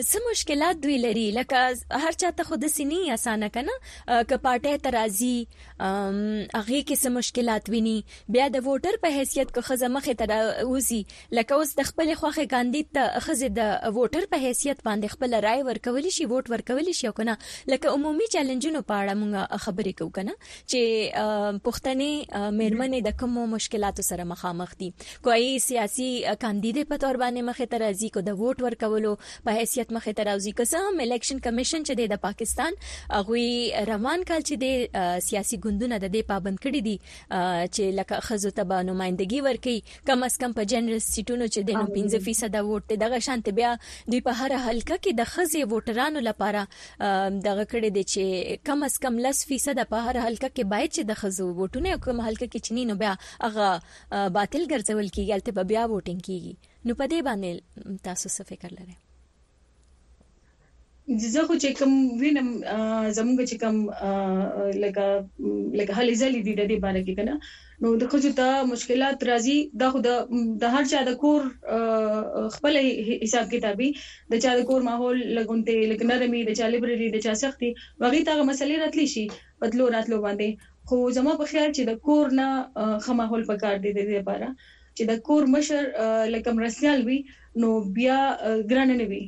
څه 0.10 0.22
مشکلات 0.30 0.82
دوی 0.84 0.98
لري 1.08 1.32
لکه 1.32 1.78
هر 2.06 2.12
چا 2.12 2.30
ته 2.32 2.44
خود 2.44 2.68
سيني 2.68 3.02
اسانه 3.18 3.50
کنه 3.58 3.78
کپاټه 4.24 4.84
ترازی 4.88 5.48
هغه 5.58 6.84
کې 6.84 7.02
څه 7.02 7.16
مشکلات 7.18 7.70
ویني 7.70 7.98
بیا 8.38 8.48
د 8.58 8.64
ووټر 8.70 9.02
په 9.08 9.18
حیثیت 9.18 9.56
کې 9.58 9.60
خزه 9.60 9.88
مخه 9.98 10.14
ته 10.24 10.40
اوسي 10.46 11.04
لکه 11.32 11.54
اوس 11.62 11.76
د 11.82 11.92
خپل 11.92 12.16
خوخه 12.16 12.48
کاندید 12.56 12.94
ته 13.00 13.20
خزه 13.30 13.54
د 13.62 13.76
ووټر 13.96 14.24
په 14.34 14.38
حیثیت 14.46 14.82
باندې 14.86 15.14
خپل 15.16 15.34
رائے 15.46 15.64
ورکول 15.70 16.08
شي 16.16 16.26
ووټ 16.32 16.52
ورکول 16.54 16.90
شي 17.00 17.08
او 17.10 17.14
کنه 17.20 17.36
لکه 17.74 17.94
عمومي 17.98 18.28
چیلنجونو 18.36 18.82
په 18.92 19.00
اړه 19.02 19.18
مونږ 19.22 19.62
خبرې 19.66 19.94
کوو 20.00 20.12
کنه 20.18 20.36
چې 20.42 21.62
پښتنې 21.68 22.42
مېرمنې 22.60 23.02
د 23.08 23.18
کومو 23.24 23.46
مشکلاتو 23.54 24.06
سره 24.10 24.28
مخامخ 24.32 24.74
دي 24.84 24.90
کوئی 25.28 25.52
سیاسي 25.68 26.10
کاندید 26.46 26.80
په 26.92 27.02
تور 27.06 27.22
باندې 27.24 27.50
مخه 27.52 27.70
تر 27.76 27.86
ازي 27.90 28.10
کو 28.18 28.26
د 28.30 28.38
ووټ 28.42 28.68
ورکولو 28.68 29.14
په 29.48 29.60
حیثیت 29.60 29.96
مخه 30.00 30.16
تر 30.22 30.32
ازي 30.36 30.56
کو 30.62 30.68
سم 30.74 31.02
الیکشن 31.08 31.42
کمیشن 31.50 31.88
چې 31.90 32.14
د 32.16 32.22
پاکستان 32.28 32.80
هغه 32.90 33.86
روان 33.94 34.28
کال 34.34 34.48
چې 34.50 34.64
د 34.66 35.24
سیاسي 35.30 35.62
ګوندونو 35.68 36.02
د 36.06 36.14
دې 36.16 36.34
پابند 36.34 36.64
کړي 36.66 36.82
دي 36.90 36.98
چې 37.08 38.00
لکه 38.02 38.22
خزو 38.30 38.54
ته 38.60 38.70
به 38.74 38.88
نمائندګي 38.92 39.48
ورکړي 39.50 40.06
کم 40.12 40.28
اس 40.30 40.38
کم 40.44 40.58
په 40.62 40.70
جنرال 40.76 41.04
سیټونو 41.10 41.52
چې 41.54 41.70
د 41.72 41.96
15% 41.98 42.62
ووټ 42.62 43.00
دغه 43.06 43.20
شانت 43.28 43.50
بیا 43.58 43.69
لپاره 43.78 44.10
دوی 44.12 44.22
په 44.28 44.34
هر 44.40 44.52
حلقه 44.66 44.96
کې 45.04 45.12
د 45.16 45.24
خزي 45.34 45.62
ووټرانو 45.72 46.20
لپاره 46.30 46.62
دغه 47.48 47.66
کړې 47.72 47.90
دي 47.96 48.04
چې 48.12 48.24
کم 48.68 48.80
اس 48.88 48.96
کم 49.04 49.14
لس 49.26 49.38
فیصد 49.50 49.78
په 49.92 49.98
هر 50.06 50.16
حلقه 50.26 50.50
کې 50.56 50.64
باید 50.74 50.90
چې 50.96 51.02
د 51.12 51.20
خزو 51.22 51.46
ووټونه 51.60 51.90
کوم 52.06 52.18
حلقه 52.28 52.48
کې 52.52 52.60
چني 52.70 52.84
نو 52.92 52.96
بیا 53.04 53.14
هغه 53.46 53.68
باطل 54.40 54.64
ګرځول 54.72 55.08
کیږي 55.16 55.32
البته 55.38 55.70
بیا 55.74 55.84
ووټینګ 55.88 56.22
کیږي 56.28 56.54
نو 56.86 56.92
په 57.02 57.06
دې 57.12 57.20
باندې 57.30 58.02
تاسو 58.08 58.28
څه 58.36 58.44
فکر 58.54 58.70
لرئ 58.80 58.96
زه 61.34 61.42
خو 61.48 61.54
چې 61.64 61.70
کوم 61.80 61.94
وینم 62.22 62.50
زمونږ 63.18 63.38
چې 63.50 63.56
کوم 63.62 63.78
لکه 64.84 65.06
لکه 65.80 65.94
هلې 66.00 66.14
ځلې 66.22 66.42
دي 66.46 66.54
د 66.56 66.64
دې 66.72 66.78
باندې 66.84 67.02
کې 67.06 67.14
کنه 67.20 67.34
نو 67.82 67.88
د 68.02 68.04
خو 68.12 68.18
ته 68.40 68.50
مشکلات 68.72 69.18
راځي 69.30 69.58
دا 69.82 69.88
خو 69.92 70.00
د 70.62 70.64
هر 70.76 70.84
چا 70.92 71.00
د 71.10 71.16
کور 71.24 71.42
خپل 72.58 72.74
حساب 73.24 73.46
کتابي 73.54 73.90
د 74.34 74.44
چا 74.44 74.52
د 74.60 74.62
کور 74.72 74.82
ماحول 74.90 75.18
لګونته 75.40 75.76
لکه 75.94 76.04
نرمي 76.12 76.42
د 76.50 76.60
چا 76.62 76.66
لیبرری 76.76 77.10
د 77.18 77.26
چا 77.26 77.34
سختي 77.44 77.70
وغیرہ 78.02 78.32
هغه 78.34 78.44
مسلې 78.50 78.76
راتلی 78.86 79.08
شي 79.16 79.26
بدلو 79.66 79.86
راتلو 79.98 80.18
باندې 80.26 80.50
خو 80.92 80.98
زما 81.18 81.32
په 81.42 81.46
خیال 81.54 81.70
چې 81.78 81.84
د 81.90 81.92
کور 82.06 82.26
نه 82.44 82.48
خماحول 83.08 83.44
پکار 83.52 83.76
دي 83.84 83.92
د 83.98 84.08
دې 84.08 84.18
لپاره 84.20 84.48
چې 84.98 85.04
د 85.14 85.26
کور 85.30 85.42
مشر 85.58 85.92
لکه 86.36 86.56
مرسیال 86.62 87.00
وي 87.12 87.18
نو 87.66 87.70
بیا 88.00 88.20
ګران 88.72 88.98
نه 89.02 89.06
وي 89.14 89.24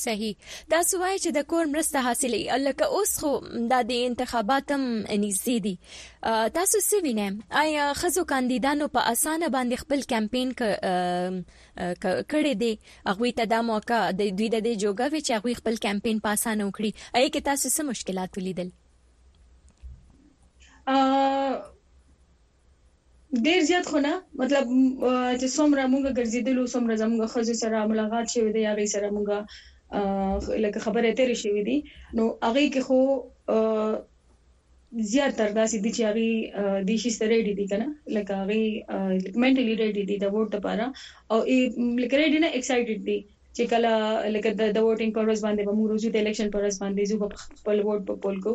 صحیح 0.00 0.34
دا 0.70 0.78
سوای 0.90 1.16
چې 1.24 1.28
د 1.36 1.46
کور 1.52 1.64
مرسته 1.74 1.98
حاصلې 2.06 2.40
لکه 2.66 2.84
اوس 2.98 3.12
خو 3.22 3.30
د 3.70 3.72
دې 3.88 3.96
انتخاباتم 4.10 4.82
نږدې 5.22 5.56
دي 5.64 5.74
تاسو 6.58 6.76
څه 6.88 6.96
وینئ 7.06 7.26
آیا 7.62 7.84
خزو 8.02 8.22
کاندیدانو 8.34 8.86
په 8.94 9.00
اسانه 9.14 9.46
باندې 9.54 9.76
خپل 9.82 10.00
کمپاین 10.14 10.48
کړي 12.32 12.52
دي 12.62 12.72
هغه 13.10 13.28
ته 13.40 13.44
دا 13.54 13.60
موقع 13.72 14.00
د 14.20 14.32
دوی 14.38 14.48
د 14.56 14.70
جوګاوي 14.82 15.20
چې 15.26 15.32
هغه 15.38 15.50
خپل 15.60 15.74
کمپاین 15.88 16.16
په 16.26 16.40
اسانه 16.40 16.62
وکړي 16.64 16.90
آیا 17.20 17.28
کې 17.32 17.40
تاسو 17.48 17.66
څه 17.76 17.82
مشکلات 17.90 18.30
ولیدل 18.38 18.68
ډیر 23.44 23.60
زیات 23.68 23.84
خو 23.90 23.98
نه 24.06 24.12
مطلب 24.40 24.64
چې 25.40 25.46
څومره 25.56 25.82
موږ 25.92 26.04
ګرځیدلو 26.18 26.64
څومره 26.72 26.94
زموږ 27.02 27.22
خزو 27.34 27.54
سره 27.62 27.84
ملاقات 27.92 28.26
شوی 28.34 28.52
دی 28.56 28.60
یا 28.66 28.72
غي 28.80 28.86
سره 28.94 29.08
موږ 29.18 29.28
لکه 30.64 30.78
خبره 30.84 31.08
تیرې 31.18 31.36
شوې 31.42 31.62
دي 31.68 31.76
نو 32.20 32.24
هغه 32.46 32.62
کې 32.74 32.82
خو 32.86 32.98
زیات 35.12 35.32
تر 35.40 35.50
داسې 35.58 35.76
دي 35.86 35.90
چې 35.96 36.02
هغه 36.08 36.26
د 36.88 36.90
شي 37.02 37.10
سره 37.18 37.28
ریډي 37.36 37.54
دي 37.60 37.66
کنه 37.72 37.86
لکه 38.18 38.32
هغه 38.40 38.58
منټلی 39.42 39.74
ریډي 39.82 40.04
دي 40.10 40.16
د 40.24 40.26
ووټ 40.34 40.48
لپاره 40.56 40.84
او 41.32 41.38
لکه 42.02 42.16
ریډي 42.22 42.38
نه 42.44 42.48
ایکسایټډ 42.56 43.00
دي 43.08 43.18
چې 43.56 43.62
کله 43.72 43.92
لکه 44.34 44.48
د 44.76 44.78
ووټینګ 44.86 45.12
پر 45.18 45.24
ورځ 45.26 45.40
باندې 45.46 45.60
به 45.66 45.72
موږ 45.78 45.88
روزي 45.92 46.08
د 46.10 46.16
الیکشن 46.22 46.48
پر 46.56 46.60
ورځ 46.62 46.76
باندې 46.82 47.02
زو 47.10 47.16
خپل 47.60 47.78
ووټ 47.86 48.00
په 48.08 48.14
پول 48.24 48.36
کو 48.48 48.54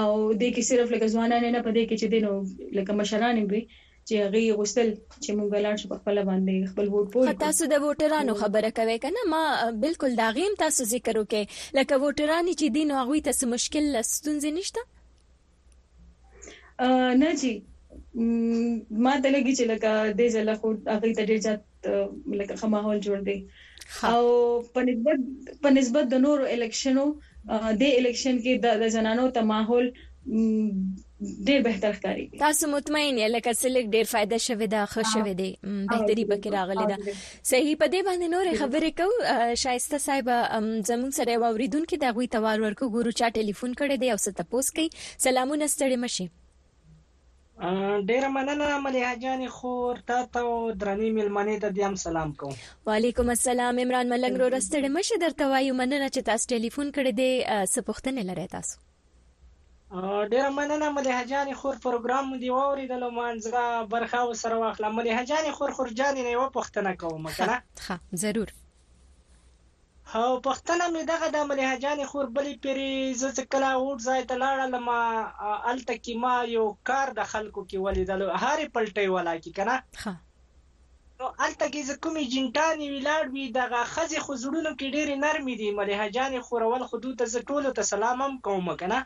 او 0.00 0.08
د 0.40 0.42
کې 0.54 0.62
صرف 0.70 0.86
لکه 0.94 1.06
ځوانان 1.14 1.42
نه 1.56 1.60
پدې 1.66 1.82
کې 1.88 1.96
چې 2.00 2.06
دینو 2.14 2.30
لکه 2.78 2.90
مشران 3.00 3.34
وي 3.52 3.62
چې 4.08 4.14
هغه 4.24 4.40
غوښتل 4.58 4.88
چې 5.22 5.30
مونږ 5.38 5.48
لاړ 5.64 5.74
شو 5.80 5.86
خپل 6.00 6.16
باندې 6.30 6.68
خپل 6.72 6.86
ووټ 6.90 7.06
پوه 7.14 7.32
تاسو 7.46 7.62
د 7.72 7.74
ووټرانو 7.84 8.32
خبره 8.42 8.70
کوي 8.78 8.96
کنه 9.04 9.20
ما 9.32 9.42
بالکل 9.84 10.10
دا 10.20 10.28
غیم 10.38 10.52
تاسو 10.64 10.80
ذکر 10.92 11.14
وکړي 11.20 11.44
لکه 11.78 11.94
ووټران 12.02 12.44
چې 12.60 12.66
دین 12.76 12.88
او 12.96 13.00
غوي 13.08 13.20
تاسو 13.30 13.44
مشکل 13.54 13.84
ستونزې 14.14 14.50
نشته 14.58 14.80
نه 17.22 17.30
جی 17.42 17.54
ما 19.04 19.14
ته 19.22 19.28
لګی 19.36 19.52
چې 19.58 19.64
لکه 19.72 19.90
دې 20.18 20.28
ځله 20.36 20.54
خو 20.62 20.68
هغه 20.94 21.06
ته 21.20 21.24
ډیر 21.32 21.40
ځات 21.48 21.62
لکه 22.42 22.54
خماحول 22.62 22.98
جوړ 23.08 23.18
دی 23.30 23.38
او 24.12 24.22
په 24.74 24.78
نسبت 24.90 25.18
په 25.66 25.74
نسبت 25.80 26.04
د 26.12 26.16
نورو 26.28 26.44
الیکشنو 26.54 27.04
د 27.80 27.82
الیکشن 27.98 28.34
کې 28.46 28.54
د 28.84 28.86
زنانو 28.96 29.24
ته 29.36 29.42
ماحول 29.52 29.86
ډیر 31.46 31.60
بهتر 31.66 31.92
ښکاریږي 31.98 32.38
تاسو 32.42 32.64
مطمئن 32.76 33.14
یې 33.22 33.28
لکه 33.34 33.50
سلیک 33.62 33.86
ډیر 33.94 34.06
فائدہ 34.10 34.38
شوه 34.46 34.66
دا 34.74 34.82
ښه 34.92 35.02
شوه 35.12 35.32
دی 35.40 35.48
بهتري 35.92 36.24
پکې 36.30 36.48
راغلی 36.56 36.84
دا 36.90 36.96
صحیح 37.50 37.74
په 37.80 37.86
دې 37.92 38.00
باندې 38.08 38.28
نورې 38.34 38.52
خبرې 38.60 38.90
کو 39.00 39.06
شایسته 39.64 39.98
صاحب 40.06 40.28
زمون 40.92 41.10
سره 41.18 41.40
ووریدون 41.44 41.84
کې 41.88 41.96
دا 42.04 42.10
غوي 42.18 42.28
توار 42.36 42.58
ورکو 42.66 42.90
ګورو 42.94 43.14
چا 43.22 43.30
ټلیفون 43.40 43.74
کړي 43.80 43.96
دی 44.02 44.12
او 44.14 44.18
ست 44.28 44.42
پوس 44.52 44.70
کوي 44.78 44.90
سلامونه 45.26 45.70
ستړي 45.74 45.98
مشي 46.04 46.28
ډیر 48.10 48.26
مننه 48.36 48.68
ملیا 48.86 49.10
جان 49.24 49.46
خور 49.56 50.02
تا 50.10 50.18
ته 50.34 50.58
درنې 50.82 51.16
ملمنې 51.16 51.64
ته 51.66 51.74
دیم 51.80 51.98
سلام 52.06 52.36
کوم 52.44 52.52
وعلیکم 52.90 53.34
السلام 53.36 53.82
عمران 53.86 54.16
ملنګ 54.16 54.42
رو 54.44 54.54
رستړې 54.56 54.98
مشه 54.98 55.22
درته 55.26 55.50
وایو 55.54 55.78
مننه 55.84 56.14
چې 56.16 56.28
تاسو 56.32 56.48
ټلیفون 56.58 56.96
کړي 56.98 57.22
دی 57.22 57.32
سپوښتنه 57.78 58.30
لري 58.30 58.48
تاسو 58.58 58.86
ډیره 59.90 60.48
مننه 60.56 60.88
ملي 60.94 61.12
حجانی 61.18 61.54
خور 61.60 61.76
پروګرام 61.84 62.24
مو 62.30 62.36
دی 62.40 62.48
واوریدل 62.56 63.02
او 63.06 63.12
مانځه 63.18 63.64
برخه 63.94 64.18
وسره 64.30 64.56
واخله 64.62 64.88
ملي 64.96 65.12
حجانی 65.18 65.52
خور 65.58 65.70
خور 65.78 65.90
جان 66.00 66.14
نه 66.26 66.34
و 66.40 66.42
پښتنه 66.56 66.90
کوم 67.02 67.28
کنه 67.38 67.54
ها 67.86 67.96
ضرور 68.22 68.50
او 70.20 70.30
پښتنه 70.48 70.84
مې 70.94 71.02
دغه 71.12 71.26
د 71.36 71.48
ملهجان 71.50 72.04
خور 72.10 72.26
بلی 72.36 72.54
پیری 72.66 72.92
ز 73.22 73.24
کلا 73.52 73.72
وټ 73.84 73.98
ځای 74.08 74.20
ته 74.28 74.36
لاړه 74.42 74.66
لما 74.74 75.00
الته 75.72 75.96
کی 76.04 76.18
ما 76.24 76.34
یو 76.56 76.66
کار 76.90 77.16
د 77.20 77.28
خلکو 77.32 77.60
کې 77.68 77.82
ولیدل 77.86 78.26
هاري 78.46 78.68
پلټي 78.76 79.06
ولا 79.16 79.34
کی 79.46 79.54
کنه 79.60 79.74
نو 81.20 81.28
الته 81.48 81.66
کی 81.76 81.82
ز 81.92 81.96
کومي 82.04 82.30
جنټانی 82.36 82.86
ویلاړ 82.90 83.24
وی 83.38 83.46
دغه 83.60 83.80
خزي 83.94 84.18
خزړونو 84.26 84.70
کې 84.78 84.94
ډېری 84.96 85.16
نرمي 85.26 85.54
دي 85.64 85.68
ملهجان 85.80 86.40
خورول 86.50 86.86
حدود 86.92 87.26
ز 87.36 87.46
ټولو 87.52 87.70
ته 87.80 87.92
سلامم 87.96 88.38
کوم 88.50 88.74
کنه 88.84 89.02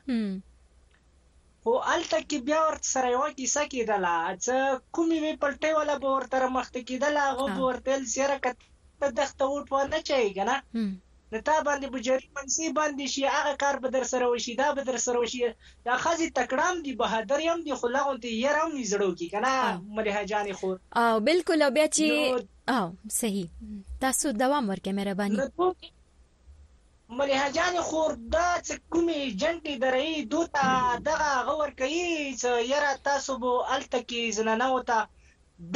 خو 1.66 1.72
الته 1.94 2.18
کې 2.28 2.38
بیا 2.46 2.60
ورته 2.68 2.88
سره 2.94 3.08
یو 3.16 3.24
کیسه 3.40 3.62
کېدله 3.72 4.14
چې 4.44 4.54
کومې 4.94 5.18
وی 5.22 5.32
پلټې 5.42 5.70
ولا 5.78 5.94
به 6.04 6.08
ورته 6.16 6.36
مخته 6.58 6.80
کېدله 6.88 7.20
هغه 7.28 7.44
به 7.56 7.62
ورته 7.68 7.92
سره 8.16 8.36
کته 8.46 9.08
دخته 9.20 9.44
وټ 9.52 9.66
و 9.74 9.78
نه 9.92 10.00
چي 10.08 10.22
کنه 10.38 10.56
نو 11.30 11.38
تا 11.48 11.54
باندې 11.68 11.86
بجری 11.94 12.26
منسی 12.38 12.66
باندې 12.80 13.06
شي 13.14 13.22
هغه 13.36 13.52
کار 13.62 13.76
به 13.84 13.88
در 13.98 14.04
سره 14.14 14.24
وشي 14.32 14.54
دا 14.62 14.68
به 14.78 14.82
در 14.90 14.98
سره 15.06 15.18
وشي 15.24 15.40
دا 15.86 15.94
خزي 16.04 16.28
تکړام 16.40 16.76
دي 16.88 16.92
بهادر 17.04 17.40
يم 17.48 17.60
دي 17.68 17.72
خو 17.82 17.86
لغون 17.96 18.16
دي 18.24 18.30
يرم 18.44 18.70
ني 18.76 18.84
زړو 18.90 19.10
کې 19.18 19.26
کنه 19.34 19.54
مریه 19.96 20.22
جانې 20.30 20.52
خو 20.58 20.70
او 21.04 21.12
بالکل 21.30 21.60
بیا 21.80 21.86
چې 21.96 22.06
او 22.76 22.84
صحیح 23.18 23.46
تاسو 24.06 24.26
دوام 24.44 24.64
ورکې 24.70 24.90
مهرباني 24.98 25.38
مليحه 27.16 27.48
جان 27.56 27.74
خور 27.88 28.10
دا 28.34 28.46
چې 28.66 28.72
کومې 28.92 29.18
جنټي 29.40 29.74
درې 29.84 30.08
دوته 30.32 30.68
دغه 31.08 31.32
غور 31.48 31.70
کوي 31.80 32.06
چې 32.40 32.50
یاره 32.72 32.92
تاسو 33.08 33.32
بو 33.42 33.52
الته 33.76 33.98
کې 34.08 34.22
زنانه 34.38 34.66
وتا 34.76 35.00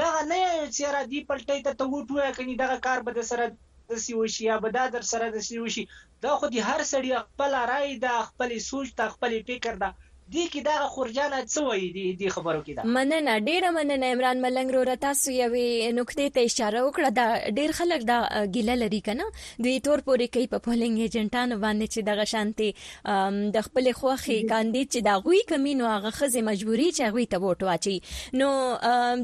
دغه 0.00 0.20
نه 0.30 0.40
چې 0.74 0.84
را 0.96 1.02
دی 1.12 1.20
پلټې 1.28 1.58
ته 1.66 1.72
ته 1.78 1.84
وټوه 1.92 2.26
کني 2.36 2.54
دغه 2.62 2.76
کار 2.86 2.98
به 3.06 3.12
سره 3.32 3.44
د 3.90 3.92
سی 4.04 4.12
وشي 4.20 4.42
یا 4.50 4.56
به 4.62 4.68
دا 4.76 4.84
در 4.94 5.04
سره 5.12 5.26
د 5.34 5.36
سی 5.48 5.56
وشي 5.64 5.84
دا 6.24 6.30
خو 6.38 6.46
دي 6.52 6.60
هر 6.70 6.80
سړی 6.92 7.10
خپل 7.28 7.50
رائے 7.72 7.92
دا 8.06 8.16
خپل 8.28 8.50
سوچ 8.70 8.88
دا 9.00 9.06
خپل 9.14 9.32
فکر 9.48 9.74
دا 9.82 9.90
دې 10.34 10.44
کې 10.52 10.60
دا 10.66 10.86
خورجانه 10.92 11.40
څه 11.42 11.66
وایي 11.66 11.88
دې 11.96 12.04
دې 12.20 12.30
خبرو 12.36 12.60
کې 12.60 12.72
دا 12.76 12.84
مننه 12.94 13.34
ډیره 13.48 13.68
مننه 13.74 14.06
عمران 14.14 14.40
ملنګ 14.44 14.72
رو 14.76 14.80
رتا 14.88 15.10
سو 15.18 15.34
یوې 15.34 15.66
نقطې 15.98 16.24
ته 16.36 16.48
اشاره 16.48 16.80
وکړه 16.84 17.12
دا 17.18 17.26
ډیر 17.60 17.74
خلک 17.80 18.06
دا 18.08 18.16
ګیله 18.56 18.74
لري 18.80 18.98
کنه 19.08 19.26
دوی 19.66 19.74
تور 19.88 20.02
پورې 20.08 20.32
کوي 20.36 20.46
په 20.54 20.64
پولینګ 20.64 20.96
ایجنټانو 21.02 21.60
باندې 21.64 21.86
چې 21.92 22.06
دغه 22.08 22.24
شانتي 22.32 23.58
د 23.58 23.66
خپل 23.66 23.90
خوخي 24.00 24.40
کاندید 24.54 24.88
چې 24.96 25.04
دا 25.10 25.14
غوي 25.28 25.44
کمینو 25.52 25.86
هغه 25.92 26.12
خزه 26.18 26.42
مجبوري 26.50 26.88
چې 26.90 27.14
غوي 27.18 27.28
ته 27.36 27.44
ووټ 27.46 27.70
واچي 27.70 27.96
نو 28.42 28.50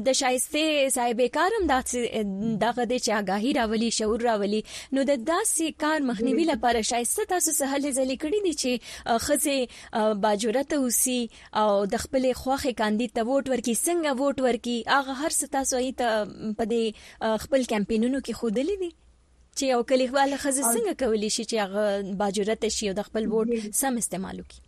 د 0.07 0.17
شایسته 0.21 0.87
صاحب 0.99 1.21
کارم 1.39 1.67
دا 1.73 1.81
دغه 1.91 2.87
د 2.93 3.03
چې 3.03 3.11
آگاهی 3.17 3.53
راولي 3.59 3.91
شعور 3.99 4.25
راولي 4.29 4.63
نو 4.71 5.07
د 5.11 5.21
داسې 5.33 5.79
کار 5.85 6.07
مخنیوي 6.13 6.47
لپاره 6.53 6.87
شایسته 6.93 7.29
تاسو 7.35 7.57
سهل 7.61 7.91
ځلې 7.91 8.25
کړی 8.25 8.49
دي 8.49 8.57
چې 8.65 9.27
خزه 9.27 10.15
باجورته 10.27 10.83
اوسي 10.93 11.19
او 11.61 11.69
د 11.93 11.95
خپلې 12.05 12.29
خواخې 12.41 12.71
کاندي 12.81 13.07
ته 13.15 13.21
ووټ 13.29 13.45
ورکي 13.53 13.73
څنګه 13.85 14.09
ووټ 14.19 14.37
ورکي 14.47 14.77
هغه 14.95 15.13
هر 15.21 15.31
څه 15.39 15.45
تاسو 15.55 15.75
یې 15.85 15.93
ته 15.99 16.07
په 16.59 16.63
دې 16.71 16.83
خپل 17.45 17.61
کمپینونو 17.73 18.17
کې 18.25 18.33
خودلې 18.41 18.75
دي 18.81 18.91
چې 19.57 19.63
یو 19.73 19.81
کلیواله 19.89 20.37
خزه 20.43 20.61
څنګه 20.73 20.93
کولی 21.01 21.29
شي 21.35 21.43
چې 21.49 21.55
هغه 21.63 21.83
باجورت 22.21 22.61
شي 22.77 22.85
او 22.91 22.95
د 22.99 23.09
خپل 23.09 23.23
ووټ 23.31 23.49
سم 23.81 23.93
استعمال 24.03 24.37
وکړي 24.43 24.61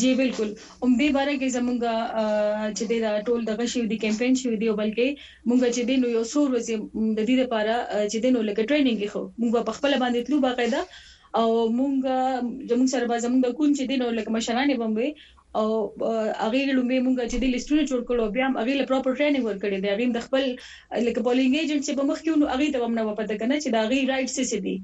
جی 0.00 0.10
بالکل 0.20 0.48
اومبه 0.84 1.08
بارے 1.16 1.34
کې 1.40 1.48
زمونږه 1.56 2.70
چې 2.76 2.84
د 2.92 2.94
ټول 3.30 3.40
دغه 3.50 3.64
شی 3.72 3.80
دی 3.92 3.98
کمپاین 4.04 4.32
شی 4.40 4.46
دی 4.62 4.70
بلکې 4.82 5.08
مونږ 5.48 5.60
چې 5.74 5.82
د 5.90 6.00
نو 6.04 6.14
یو 6.16 6.24
سور 6.32 6.46
ورځې 6.54 6.74
د 7.18 7.28
دې 7.28 7.36
لپاره 7.42 7.74
چې 8.10 8.18
د 8.24 8.34
نو 8.38 8.46
لکه 8.48 8.62
ټریننګ 8.70 8.96
کې 9.00 9.12
خو 9.12 9.22
مونږ 9.40 9.50
په 9.68 9.72
خپل 9.78 9.92
باندې 10.02 10.20
تلو 10.28 10.38
باقاعده 10.46 10.82
او 11.40 11.48
مونږ 11.78 11.96
زموږ 12.70 12.88
سره 12.94 13.04
به 13.10 13.16
زموږ 13.24 13.42
کوم 13.58 13.70
چې 13.78 13.84
دین 13.90 14.00
او 14.04 14.10
لکه 14.18 14.30
مشرانې 14.36 14.76
بمبې 14.82 15.08
او 15.60 15.66
هغه 16.44 16.60
لومبه 16.76 16.98
مونږ 17.06 17.16
چې 17.32 17.38
د 17.40 17.44
لیستونه 17.54 17.82
جوړ 17.90 18.00
کړو 18.08 18.24
بیا 18.34 18.44
هم 18.46 18.54
هغه 18.60 18.86
پراپر 18.90 19.12
ټریننګ 19.18 19.44
ورکړي 19.46 19.78
دی 19.80 19.88
هغه 19.92 20.04
د 20.16 20.20
خپل 20.26 20.44
لکه 21.06 21.20
بولینګ 21.26 21.54
ایجنټ 21.58 21.80
چې 21.86 21.92
په 21.98 22.02
مخ 22.08 22.18
کې 22.24 22.30
نو 22.42 22.46
هغه 22.54 22.66
ته 22.74 22.78
هم 22.86 22.92
نه 22.98 23.02
پته 23.20 23.34
کنه 23.40 23.54
چې 23.62 23.68
دا 23.74 23.80
هغه 23.84 23.98
رائټ 24.12 24.28
څه 24.36 24.42
څه 24.50 24.58
دي 24.64 24.76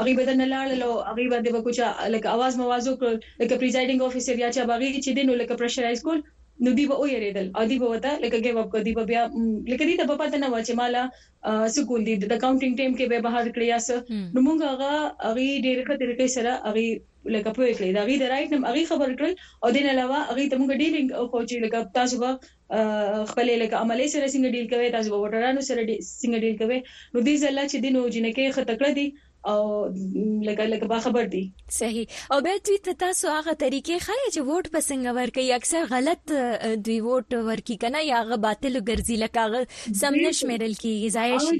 هغه 0.00 0.10
بدن 0.20 0.36
نه 0.42 0.46
لاړل 0.54 0.80
او 0.88 0.92
هغه 1.10 1.24
باندې 1.32 1.48
به 1.54 1.60
کوچا 1.66 1.88
لکه 2.14 2.28
आवाज 2.36 2.52
موازو 2.62 2.92
کړ 3.02 3.12
لکه 3.40 3.54
پریزایډینګ 3.60 4.00
افیسر 4.04 4.34
یا 4.44 4.48
چې 4.54 4.60
هغه 4.64 4.88
چې 5.04 5.10
دین 5.16 5.28
لکه 5.42 5.54
پرشرایز 5.60 5.98
کول 6.06 6.18
نو 6.62 6.70
دی 6.78 6.82
به 6.90 6.96
وېریدل 7.06 7.46
او 7.60 7.62
دی 7.70 7.76
به 7.82 7.88
وته 7.92 8.10
لکه 8.24 8.38
ګیو 8.44 8.58
اپ 8.62 8.68
کو 8.72 8.78
دی 8.88 8.92
به 8.98 9.04
بیا 9.10 9.22
لکه 9.70 9.84
دی 9.88 9.94
ته 10.00 10.04
په 10.10 10.16
پاتنه 10.20 10.48
و 10.52 10.56
چې 10.66 10.72
مالا 10.80 11.02
سکون 11.76 12.00
دی 12.08 12.14
د 12.16 12.24
اکاونټینګ 12.36 12.74
ټیم 12.80 12.92
کې 12.98 13.06
به 13.10 13.18
بهر 13.26 13.46
کړی 13.54 13.68
اس 13.76 13.86
نو 14.34 14.40
موږ 14.46 14.58
هغه 14.70 14.92
هغه 15.26 15.44
ډېر 15.64 15.78
ښه 15.86 15.94
طریقې 16.02 16.28
سره 16.36 16.52
هغه 16.66 16.82
لکه 17.34 17.50
په 17.56 17.62
کړی 17.78 17.90
دا 17.96 18.02
غي 18.10 18.16
د 18.22 18.30
رائټ 18.34 18.48
نم 18.56 18.62
هغه 18.70 18.82
خبر 18.92 19.10
کړل 19.18 19.32
او 19.62 19.68
دین 19.78 19.86
علاوه 19.94 20.18
هغه 20.30 20.42
ته 20.52 20.56
موږ 20.60 20.72
ډیلینګ 20.82 21.08
او 21.18 21.24
کوچ 21.32 21.50
لکه 21.64 21.78
تاسو 22.00 22.16
به 22.22 22.30
خپل 23.32 23.46
لکه 23.64 23.76
عملی 23.84 24.08
سره 24.14 24.26
څنګه 24.32 24.50
ډیل 24.56 24.66
کوي 24.74 24.88
تاسو 24.96 25.08
به 25.14 25.18
وټرانو 25.24 25.62
سره 25.70 25.82
څنګه 26.22 26.38
ډیل 26.44 26.56
کوي 26.62 26.78
نو 27.14 27.18
دې 27.26 27.34
ځل 27.42 27.56
چې 27.70 27.76
دین 27.86 27.94
او 28.02 28.08
جنکه 28.14 28.44
خطکړه 28.58 28.90
دي 29.00 29.06
او 29.52 29.62
لګا 30.46 30.66
لګا 30.72 30.88
با 30.92 30.98
خبر 31.06 31.24
دي 31.32 31.42
صحیح 31.78 32.06
او 32.34 32.38
به 32.46 32.52
دوی 32.68 32.78
ته 32.88 32.92
تاسو 33.02 33.26
هغه 33.36 33.52
طریقې 33.62 33.98
خای 34.06 34.22
چې 34.34 34.40
ووټ 34.48 34.66
پسنګ 34.74 35.02
ورکي 35.18 35.44
اکثر 35.58 35.82
غلط 35.92 36.22
دوی 36.84 36.96
ووټ 37.06 37.30
ورکي 37.50 37.76
کنه 37.82 38.00
یا 38.10 38.16
هغه 38.22 38.36
باطل 38.46 38.74
ګرځي 38.88 39.16
لکه 39.22 39.38
هغه 39.48 39.60
سم 40.04 40.14
نشمیرل 40.24 40.74
کیږي 40.82 41.08
ځای 41.16 41.32
شي 41.48 41.56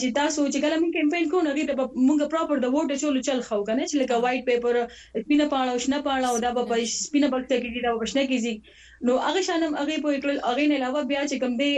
چې 0.00 0.06
تاسو 0.20 0.40
چې 0.52 0.58
کله 0.64 0.74
موږ 0.82 0.92
کمپاین 0.98 1.24
کوو 1.30 1.44
نو 1.46 1.50
هغه 1.52 1.84
موږ 2.06 2.18
پراپر 2.34 2.56
د 2.60 2.66
ووټ 2.74 2.90
چولو 3.02 3.20
چل 3.28 3.40
خو 3.48 3.58
کنه 3.68 3.82
چې 3.90 3.94
لکه 4.02 4.14
وایټ 4.24 4.42
پیپر 4.50 4.74
سپینه 5.24 5.46
پاڼه 5.52 5.70
او 5.72 5.78
شنه 5.84 5.98
پاڼه 6.06 6.26
او 6.30 6.36
دا 6.44 6.50
په 6.56 6.62
سپینه 7.06 7.28
بکټه 7.34 7.56
کې 7.62 7.80
دا 7.86 7.92
وښنه 7.96 8.22
کیږي 8.30 8.54
نو 9.04 9.18
هغه 9.24 9.40
شانم 9.46 9.76
هغه 9.78 9.96
په 10.04 10.20
کړل 10.20 10.38
هغه 10.44 10.64
نه 10.68 10.76
علاوه 10.80 11.00
بیا 11.08 11.22
چې 11.30 11.40
کوم 11.40 11.56
دی 11.60 11.72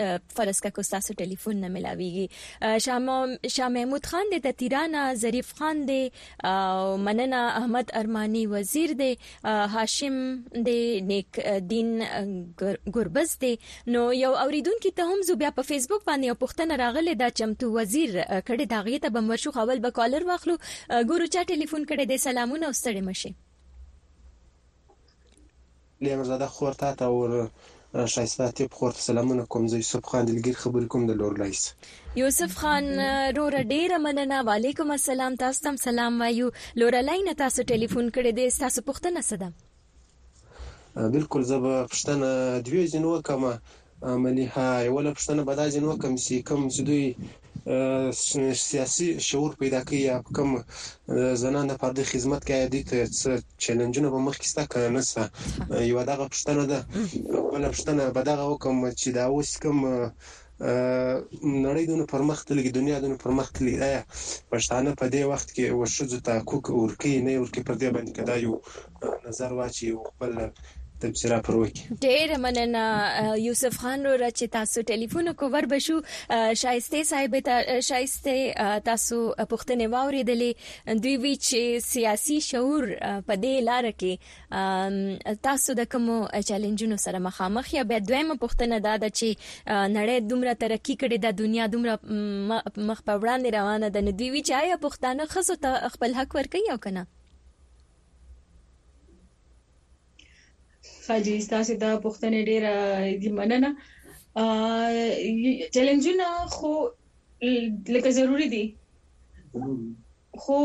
فرسکه 0.40 0.74
کو 0.80 0.88
تاسو 0.96 1.18
ټلیفون 1.24 1.62
نه 1.66 1.74
ملاويږي 1.78 2.88
شاه 3.58 3.72
محمود 3.80 4.12
خان 4.14 4.34
د 4.34 4.52
تیرانه 4.60 5.14
ظریف 5.14 5.52
خان 5.58 5.84
دی 5.86 6.10
مننه 7.06 7.36
احمد 7.36 7.90
ارمانی 7.94 8.46
وزیر 8.46 8.92
دی 8.92 9.18
هاشم 9.44 10.36
دی 10.66 11.00
نیک 11.08 11.40
دین 11.70 11.90
ګربز 12.94 13.30
دی 13.40 13.52
نو 13.94 14.02
یو 14.24 14.32
اوریدونکو 14.42 14.90
ته 14.98 15.04
هم 15.12 15.22
زو 15.28 15.36
بیا 15.42 15.50
په 15.58 15.62
فیسبوک 15.68 16.04
باندې 16.04 16.40
پوښتنه 16.42 16.76
راغله 16.82 17.14
دا 17.22 17.30
چمتو 17.40 17.70
وزیر 17.78 18.12
کړي 18.22 18.66
دا 18.74 18.80
غي 18.88 18.98
ته 18.98 19.08
بمرشو 19.16 19.52
خول 19.58 19.78
به 19.86 19.90
کالر 20.00 20.26
واخلو 20.32 20.56
ګورو 20.56 21.26
چا 21.26 21.44
ټلیفون 21.44 21.84
کړي 21.84 22.06
دی 22.12 22.18
سلامونه 22.28 22.66
او 22.66 22.72
ستړي 22.80 23.06
مشه 23.10 23.34
لیمرزاده 26.08 26.46
خورتا 26.60 26.94
ته 27.02 27.08
ور 27.16 27.36
شایسته 27.94 28.46
ته 28.50 28.68
خور 28.70 28.92
ته 28.92 29.00
سلامونه 29.00 29.46
کوم 29.52 29.66
زه 29.72 29.76
یوسف 29.78 30.02
خان 30.10 30.24
دلګیر 30.28 30.56
خبرې 30.62 30.86
کوم 30.94 31.02
د 31.06 31.12
لورلایس 31.22 31.62
یوسف 32.22 32.52
خان 32.60 32.84
رور 33.38 33.54
ډیره 33.72 33.98
مننه 34.04 34.38
وعلیکم 34.48 34.90
السلام 34.98 35.32
تاسو 35.42 35.58
تم 35.66 35.76
سلام 35.86 36.12
وایو 36.20 36.46
لورلای 36.82 37.20
نه 37.30 37.34
تاسو 37.42 37.60
ټلیفون 37.72 38.06
کړی 38.14 38.32
دی 38.38 38.46
تاسو 38.64 38.80
پوښتنه 38.88 39.20
سده 39.30 39.48
بالکل 41.16 41.42
زه 41.50 41.56
به 41.66 41.76
پښتنه 41.94 42.30
دوی 42.68 42.82
جنو 42.94 43.16
کومه 43.30 43.50
عملی 44.12 44.44
ها 44.54 44.68
یو 44.88 44.96
لپښتنه 45.08 45.42
به 45.50 45.54
دا 45.62 45.66
جنو 45.74 45.90
کوم 46.04 46.14
چې 46.24 46.34
کوم 46.50 46.62
چې 46.76 46.80
دوی 46.92 47.04
سیاسي 48.70 49.06
شعور 49.28 49.50
پیدا 49.60 49.80
کړي 49.86 50.00
یا 50.10 50.16
کوم 50.36 50.50
زنانه 51.42 51.74
فردي 51.80 52.04
خدمت 52.12 52.40
کوي 52.48 52.66
د 52.68 52.74
دې 52.74 52.80
چیلنجونو 53.62 54.08
په 54.14 54.20
مخ 54.26 54.34
کې 54.40 54.46
ستا 54.52 54.64
کنه 54.72 55.02
سه 55.12 55.22
یو 55.90 55.98
دغه 56.10 56.24
پښتنه 56.32 56.64
ده 56.72 56.80
ولا 57.52 57.68
پښتنه 57.74 58.02
به 58.16 58.22
دغه 58.30 58.44
کوم 58.62 58.76
چې 59.00 59.08
دا 59.18 59.24
اوس 59.34 59.50
کوم 59.62 59.78
نړۍ 61.66 61.84
دونه 61.90 62.04
پرمختللې 62.14 62.70
دنیا 62.78 62.96
دونه 63.02 63.16
پرمختللې 63.24 63.74
ده 63.82 63.88
پښتانه 64.52 64.90
په 65.00 65.06
دې 65.14 65.22
وخت 65.30 65.48
کې 65.54 65.64
وشو 65.80 66.04
ته 66.26 66.32
کوک 66.50 66.64
ورکی 66.82 67.14
نه 67.26 67.32
ورکی 67.42 67.60
پر 67.68 67.74
دې 67.80 67.88
باندې 67.94 68.12
کدا 68.18 68.34
یو 68.44 68.54
نظر 69.26 69.50
واچي 69.58 69.88
خپل 70.08 70.32
تبصره 71.00 71.38
پر 71.48 71.54
وکي 71.60 71.82
ډېر 72.04 72.28
مننه 72.44 72.84
یوسف 73.46 73.74
خان 73.82 73.98
رو 74.06 74.14
چې 74.38 74.44
تاسو 74.56 74.82
ټلیفون 74.92 75.32
کو 75.42 75.48
ور 75.54 75.68
بشو 75.72 75.96
شایسته 76.62 77.02
صاحب 77.10 77.36
ته 77.48 77.76
شایسته 77.88 78.78
تاسو 78.88 79.20
پوښتنه 79.52 79.88
واوریدلې 79.94 80.98
دوی 81.06 81.14
وی 81.24 81.34
چې 81.36 81.86
سیاسي 81.92 82.38
شعور 82.48 82.88
په 83.04 83.38
دې 83.44 83.54
لار 83.70 83.90
کې 84.02 85.38
تاسو 85.48 85.78
د 85.82 85.88
کوم 85.94 86.06
چیلنجونو 86.50 87.00
سره 87.06 87.22
مخامخ 87.28 87.72
یا 87.78 87.86
به 87.92 88.04
دویمه 88.10 88.38
پوښتنه 88.46 88.82
دا 88.88 88.96
ده 89.04 89.14
چې 89.20 89.46
نړۍ 89.94 90.34
دومره 90.34 90.58
ترقی 90.66 90.98
کړې 91.04 91.24
ده 91.26 91.38
دنیا 91.44 91.70
دومره 91.76 91.96
مخ 92.92 93.04
په 93.08 93.22
وړاندې 93.22 93.56
روانه 93.58 93.88
ده 93.96 94.06
نو 94.10 94.16
دوی 94.20 94.30
وی 94.34 94.42
چې 94.48 94.62
آیا 94.64 94.76
پښتانه 94.84 95.32
خصو 95.36 95.58
ته 95.64 95.92
خپل 95.96 96.20
حق 96.20 96.38
ورکړي 96.40 96.72
او 96.72 96.78
کنه 96.88 97.06
خاجي 101.06 101.34
تاسو 101.52 101.72
دا 101.82 101.90
پوښتنه 102.04 102.38
ډیره 102.50 102.72
دی 103.24 103.28
مننه 103.38 103.70
ا 104.40 104.42
چیلنجونه 105.74 106.26
خو 106.56 106.70
لکه 107.94 108.10
ضروری 108.18 108.46
دي 108.54 108.64
خو 110.44 110.58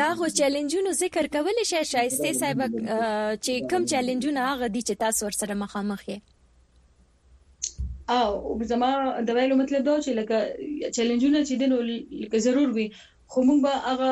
دا 0.00 0.08
خو 0.20 0.24
چیلنجونو 0.40 0.90
ذکر 1.02 1.26
کول 1.36 1.56
شي 1.70 1.80
شایسته 1.92 2.28
صاحب 2.40 2.58
چې 3.44 3.52
کم 3.72 3.82
چیلنجونه 3.94 4.40
هغه 4.50 4.66
دي 4.74 4.82
چې 4.88 4.94
تاسو 5.06 5.20
ورسره 5.26 5.54
مخامخ 5.64 6.02
یې 6.10 6.18
او 8.16 8.30
زما 8.74 8.90
د 9.30 9.32
ویلو 9.38 9.56
مطلب 9.62 9.82
دا 9.88 9.94
چې 10.04 10.12
لکه 10.20 10.36
چیلنجونه 10.98 11.38
چې 11.48 11.54
دنو 11.62 11.76
لکه 12.22 12.38
ضرور 12.48 12.68
وي 12.78 12.86
خو 13.32 13.40
موږ 13.48 13.58
به 13.64 13.72
هغه 13.90 14.10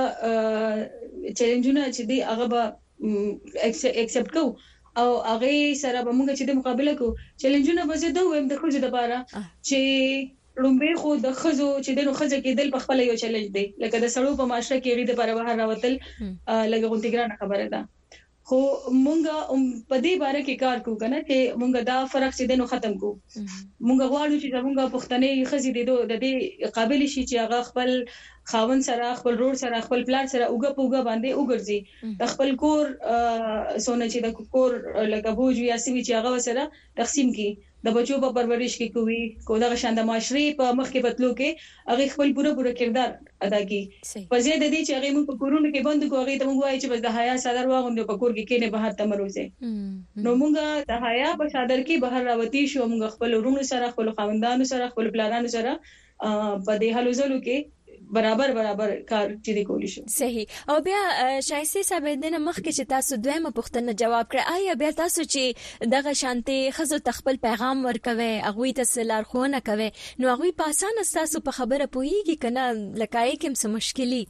چیلنجونه 1.39 1.83
چې 1.97 2.03
دی 2.11 2.19
هغه 2.31 2.47
به 2.53 2.63
ایکسپټ 4.01 4.29
کوو 4.37 4.57
او 5.01 5.09
هغه 5.31 5.51
سره 5.83 5.99
به 6.07 6.13
موږ 6.19 6.29
چې 6.39 6.45
د 6.47 6.51
مقابله 6.61 6.93
کوو 7.01 7.17
چیلنجونه 7.41 7.83
به 7.91 7.95
زه 8.03 8.09
دوه 8.19 8.31
هم 8.39 8.47
د 8.53 8.61
خو 8.61 8.67
د 8.85 8.89
بارا 8.97 9.19
چې 9.69 9.79
لومبه 10.63 10.91
خو 11.03 11.11
د 11.27 11.39
خزو 11.41 11.69
چې 11.85 11.91
دنو 11.99 12.13
خزه 12.19 12.39
کېدل 12.47 12.69
په 12.75 12.79
خپل 12.85 12.99
یو 13.09 13.17
چیلنج 13.23 13.47
دی 13.57 13.65
لکه 13.83 13.97
د 14.01 14.07
سړو 14.15 14.31
په 14.41 14.45
معاشره 14.51 14.79
کې 14.83 14.93
غي 14.97 15.05
د 15.07 15.13
پر 15.19 15.29
بهر 15.37 15.55
راوتل 15.63 15.95
لګونتي 16.73 17.09
ګرانه 17.15 17.35
خبره 17.43 17.67
ده 17.75 17.81
خو 18.51 18.61
مونږه 19.07 19.35
په 19.91 19.97
دې 20.05 20.15
باره 20.23 20.41
کې 20.47 20.55
کار 20.65 20.79
کوو 20.85 21.01
کنه 21.03 21.19
چې 21.29 21.37
مونږه 21.61 21.81
دا 21.91 21.99
فرق 22.15 22.33
چې 22.39 22.45
دنو 22.51 22.65
ختم 22.73 22.95
کوو 23.03 23.15
مونږه 23.87 24.07
غواړو 24.13 24.37
چې 24.43 24.49
زمونږه 24.57 24.93
پښتنې 24.95 25.49
خزي 25.51 25.71
دي 25.77 25.83
د 26.11 26.15
دې 26.25 26.35
قابلیت 26.79 27.11
شي 27.15 27.23
چې 27.31 27.37
هغه 27.45 27.59
خپل 27.69 27.91
خاون 28.51 28.81
سره 28.89 29.07
خپل 29.21 29.35
رور 29.43 29.55
سره 29.65 29.85
خپل 29.87 30.01
پلان 30.09 30.27
سره 30.33 30.45
اوګه 30.53 30.71
پوګه 30.79 31.01
باندې 31.09 31.37
وګرځي 31.39 31.79
خپل 32.33 32.51
کور 32.63 32.85
سونه 33.87 34.07
چې 34.13 34.19
د 34.23 34.29
کور 34.55 34.71
لګبوج 35.15 35.55
یا 35.71 35.77
سوي 35.87 36.03
چې 36.07 36.13
هغه 36.21 36.33
سره 36.49 36.63
تقسیم 37.03 37.29
کړي 37.37 37.51
د 37.87 37.95
بچو 37.97 38.17
په 38.23 38.29
پرورش 38.37 38.75
کې 38.79 38.93
کوي 38.95 39.21
کو 39.51 39.59
دا 39.63 39.69
شاند 39.83 40.01
معاشري 40.09 40.43
په 40.61 40.67
مخ 40.81 40.89
کې 40.95 41.05
بتلو 41.07 41.31
کې 41.39 41.51
هغه 41.93 42.05
خپل 42.15 42.29
پوره 42.39 42.51
پوره 42.59 42.73
کردار 42.81 43.11
ادا 43.49 43.61
کوي 43.71 43.81
په 44.33 44.37
ځای 44.45 44.57
د 44.61 44.67
دې 44.73 44.81
چې 44.87 44.93
هغه 44.97 45.09
موږ 45.15 45.25
په 45.31 45.37
کورونو 45.43 45.69
کې 45.75 45.87
بند 45.89 46.03
کوو 46.11 46.21
هغه 46.23 46.35
ته 46.43 46.47
موږ 46.51 46.59
وایي 46.67 46.79
چې 46.83 46.91
بس 46.93 47.01
د 47.07 47.17
حیا 47.19 47.35
صدر 47.47 47.65
واغوندو 47.71 48.07
په 48.11 48.15
کور 48.25 48.31
کې 48.37 48.45
کینه 48.51 48.69
بهر 48.77 48.93
تمروزه 49.01 49.45
نو 50.25 50.31
موږ 50.41 50.53
د 50.93 51.03
حیا 51.07 51.31
په 51.43 51.53
صدر 51.57 51.79
کې 51.87 51.97
بهر 52.07 52.23
راوتی 52.31 52.63
شو 52.75 52.85
موږ 52.91 53.03
خپل 53.19 53.31
ورونو 53.39 53.63
سره 53.73 53.93
خپل 53.97 54.07
خوندانو 54.21 54.65
سره 54.73 54.85
خپل 54.95 55.07
پلانانو 55.17 55.49
سره 55.57 55.71
په 56.67 56.73
دې 56.81 56.91
حلوزلو 56.99 57.39
کې 57.47 57.57
برابر 58.17 58.49
برابر 58.59 58.91
کار 59.11 59.29
چې 59.45 59.51
دی 59.59 59.63
کولی 59.71 59.89
شو 59.95 60.01
صحیح 60.19 60.47
او 60.73 60.77
بیا 60.87 61.03
شایسته 61.49 61.83
صاحب 61.91 62.07
د 62.25 62.35
مخ 62.47 62.57
کې 62.65 62.73
چې 62.77 62.91
تاسو 62.93 63.19
دویمه 63.27 63.51
پوښتنه 63.59 63.97
جواب 64.03 64.27
کړ 64.33 64.39
آیا 64.55 64.75
بیا 64.83 64.91
تاسو 65.03 65.27
چې 65.27 65.89
دغه 65.95 66.15
شانتي 66.23 66.59
خزو 66.81 66.99
تخپل 67.11 67.41
پیغام 67.47 67.87
ورکوي 67.91 68.29
اغوی 68.53 68.75
ته 68.81 68.91
سلار 68.95 69.29
خونه 69.35 69.63
کوي 69.71 69.89
نو 70.25 70.33
اغوی 70.35 70.53
په 70.63 70.75
اسانه 70.75 71.07
تاسو 71.21 71.45
په 71.49 71.61
خبره 71.61 71.87
پوهیږي 71.87 72.45
کنه 72.47 73.07
لکای 73.07 73.41
کوم 73.43 73.55
څه 73.63 73.75
مشکلی 73.79 74.23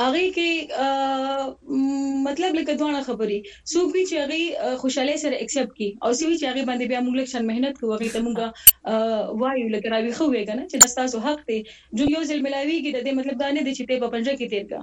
هغه 0.00 0.20
کې 0.34 2.20
مطلب 2.26 2.52
لکه 2.58 2.72
دوه 2.82 3.00
خبري 3.08 3.38
څوک 3.72 3.92
چې 4.08 4.14
هغه 4.22 4.40
خوشاله 4.82 5.14
سره 5.24 5.36
ایکسپټ 5.42 5.70
کی 5.80 5.88
او 6.04 6.10
څوک 6.20 6.32
چې 6.40 6.44
هغه 6.50 6.62
باندې 6.68 6.86
بیا 6.92 7.00
موږ 7.04 7.14
لکه 7.20 7.46
مهنت 7.50 7.74
کوو 7.80 7.94
هغه 7.96 8.08
ته 8.14 8.20
موږ 8.26 8.38
وایو 9.42 9.68
لکه 9.74 9.88
راوي 9.94 10.12
خو 10.18 10.24
ویګا 10.32 10.54
نه 10.58 10.64
چې 10.70 10.76
تاسو 10.98 11.16
حق 11.26 11.40
دی 11.50 11.58
جو 12.00 12.04
یو 12.14 12.22
ځل 12.30 12.40
ملاويږي 12.46 12.90
د 12.92 12.98
دې 13.06 13.12
مطلب 13.18 13.36
دا 13.44 13.48
نه 13.56 13.62
دی 13.66 13.72
چې 13.78 13.84
ته 13.88 13.94
په 14.02 14.08
پنځه 14.14 14.32
کې 14.38 14.46
تیرګا 14.52 14.80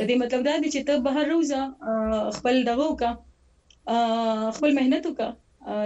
د 0.00 0.02
دې 0.08 0.16
مطلب 0.22 0.42
دا 0.48 0.54
دی 0.62 0.68
چې 0.74 0.80
ته 0.88 0.94
بهر 1.06 1.24
روزه 1.34 1.60
خپل 2.36 2.54
دغه 2.70 2.86
کا 3.00 3.10
خپل 4.56 4.70
مهنت 4.80 5.02
وکا 5.10 5.28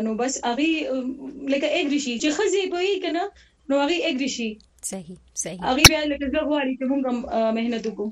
نو 0.07 0.11
بس 0.23 0.35
هغه 0.49 0.68
لکه 1.53 1.68
اګریشي 1.79 2.14
چې 2.23 2.31
خزي 2.38 2.62
به 2.75 2.83
کنه 3.07 3.23
نو 3.68 3.81
هغه 3.85 3.97
اګریشي 4.11 4.51
صحیح 4.90 5.18
صحیح 5.44 5.64
هغه 5.70 5.90
بیا 5.92 6.05
لکه 6.12 6.35
زغواري 6.37 6.79
ته 6.83 6.87
موږ 6.92 7.57
مهنت 7.61 7.90
وکړو 7.90 8.11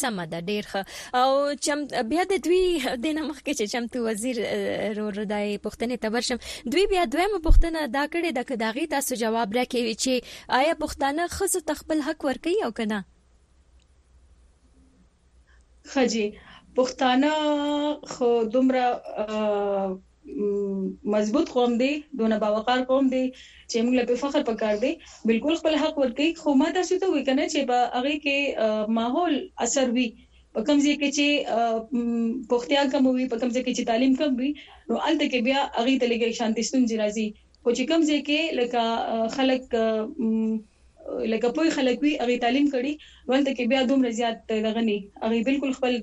سم 0.00 0.16
ده 0.32 0.40
ډیر 0.50 0.64
ښه 0.70 0.82
او 1.20 1.28
چم 1.64 1.78
بیا 2.10 2.22
د 2.32 2.34
دوی 2.46 2.64
د 3.04 3.06
نامخ 3.18 3.38
کې 3.44 3.52
چې 3.58 3.64
چمتو 3.72 3.98
وزیر 4.08 4.36
رور 4.96 5.16
دای 5.32 5.48
پښتنې 5.66 5.96
تبرشم 6.04 6.38
دوی 6.72 6.84
بیا 6.92 7.02
دویم 7.12 7.32
پښتنه 7.46 7.80
دا 7.96 8.04
کړې 8.12 8.30
د 8.34 8.40
کداغي 8.50 8.84
تاسو 8.94 9.12
جواب 9.22 9.48
راکې 9.56 9.80
چې 10.02 10.12
آیا 10.58 10.74
پښتانه 10.82 11.22
خصو 11.36 11.60
تخپل 11.70 11.98
حق 12.06 12.20
ورکي 12.28 12.54
او 12.64 12.70
کنه 12.78 12.98
خجی 15.90 16.26
پښتانه 16.76 17.30
خو 18.12 18.28
دومره 18.54 18.84
مضبوط 21.04 21.48
قوم 21.50 21.76
دی 21.78 21.92
دونه 22.18 22.36
باوقار 22.44 22.80
قوم 22.90 23.06
دی 23.14 23.24
چې 23.70 23.76
موږ 23.84 23.94
له 23.98 24.04
په 24.10 24.16
فخر 24.22 24.42
پکار 24.50 24.74
دی 24.84 24.92
بالکل 25.30 25.54
خپل 25.62 25.74
حق 25.82 25.94
ورکړي 25.98 26.28
خو 26.42 26.50
ما 26.62 26.68
تاسو 26.78 26.94
ته 27.02 27.06
وکنه 27.14 27.44
چې 27.54 27.60
په 27.70 27.78
هغه 27.96 28.14
کې 28.24 28.38
ماحول 28.98 29.34
اثر 29.66 29.86
وی 29.98 30.06
په 30.54 30.60
کوم 30.66 30.78
ځای 30.86 30.94
کې 31.00 31.10
چې 31.16 31.26
پختیا 32.54 32.82
کم 32.94 33.04
وي 33.16 33.26
په 33.34 33.38
کوم 33.40 33.50
ځای 33.54 33.62
کې 33.66 33.74
چې 33.76 33.84
تعلیم 33.92 34.14
کم 34.20 34.30
وي 34.40 34.50
نو 34.88 34.94
الته 35.08 35.24
کې 35.32 35.40
بیا 35.50 35.60
هغه 35.78 35.92
ته 36.00 36.06
لګي 36.14 36.30
شانتي 36.40 36.62
ستونزې 36.68 36.96
راځي 37.02 37.26
خو 37.62 37.70
چې 37.76 37.84
کوم 37.88 38.02
ځای 38.10 38.20
کې 38.28 38.40
لکه 38.60 38.82
خلک 39.36 39.62
لکه 41.32 41.48
په 41.56 41.62
خلک 41.78 41.96
وی 42.04 42.12
اغه 42.26 42.34
تعلیم 42.44 42.66
کړي 42.74 42.92
ولته 43.32 43.50
کې 43.56 43.64
بیا 43.72 43.80
دوم 43.90 44.00
رضایت 44.08 44.38
دغني 44.66 44.98
اغه 45.28 45.36
بالکل 45.50 45.70
خپل 45.80 45.94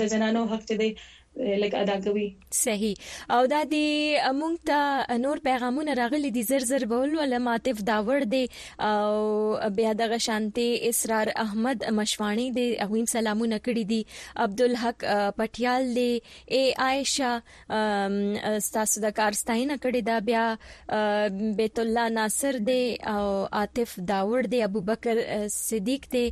د 0.00 0.10
زنانو 0.12 0.42
حق 0.52 0.62
ته 0.68 0.74
دی 0.82 0.90
Eh, 1.40 1.56
لګ 1.62 1.74
ادا 1.80 1.94
کوي 2.04 2.24
صحیح 2.50 2.94
او 3.34 3.44
دا 3.50 3.58
دی 3.70 4.18
موږ 4.38 4.54
ته 4.70 5.16
نور 5.24 5.40
پیغامونه 5.42 5.94
راغلي 5.98 6.30
دي 6.36 6.42
زر 6.46 6.64
زر 6.70 6.84
بول 6.92 7.12
ول 7.18 7.36
ماتف 7.44 7.82
داور 7.90 8.24
دی 8.32 8.40
او 8.88 9.68
بیا 9.76 9.92
دغه 10.00 10.18
شانتي 10.24 10.88
اسرار 10.88 11.28
احمد 11.44 11.84
مشوانی 11.98 12.46
دی 12.56 12.64
اغویم 12.86 13.04
سلامونه 13.12 13.58
کړی 13.66 13.84
دي 13.92 14.00
عبدالحق 14.46 15.04
پټیال 15.40 15.94
دی 15.98 16.10
اے 16.50 16.62
عائشہ 16.86 18.58
ستاسو 18.70 19.04
د 19.06 19.14
کار 19.20 19.38
ستاینه 19.42 19.78
کړی 19.86 20.02
دا 20.10 20.18
بیا 20.30 21.52
بیت 21.62 21.80
الله 21.84 22.08
ناصر 22.16 22.60
دی 22.70 22.80
او 23.14 23.46
عاطف 23.60 23.94
داور 24.12 24.50
دی 24.56 24.62
ابوبکر 24.70 25.22
صدیق 25.60 26.10
دی 26.18 26.26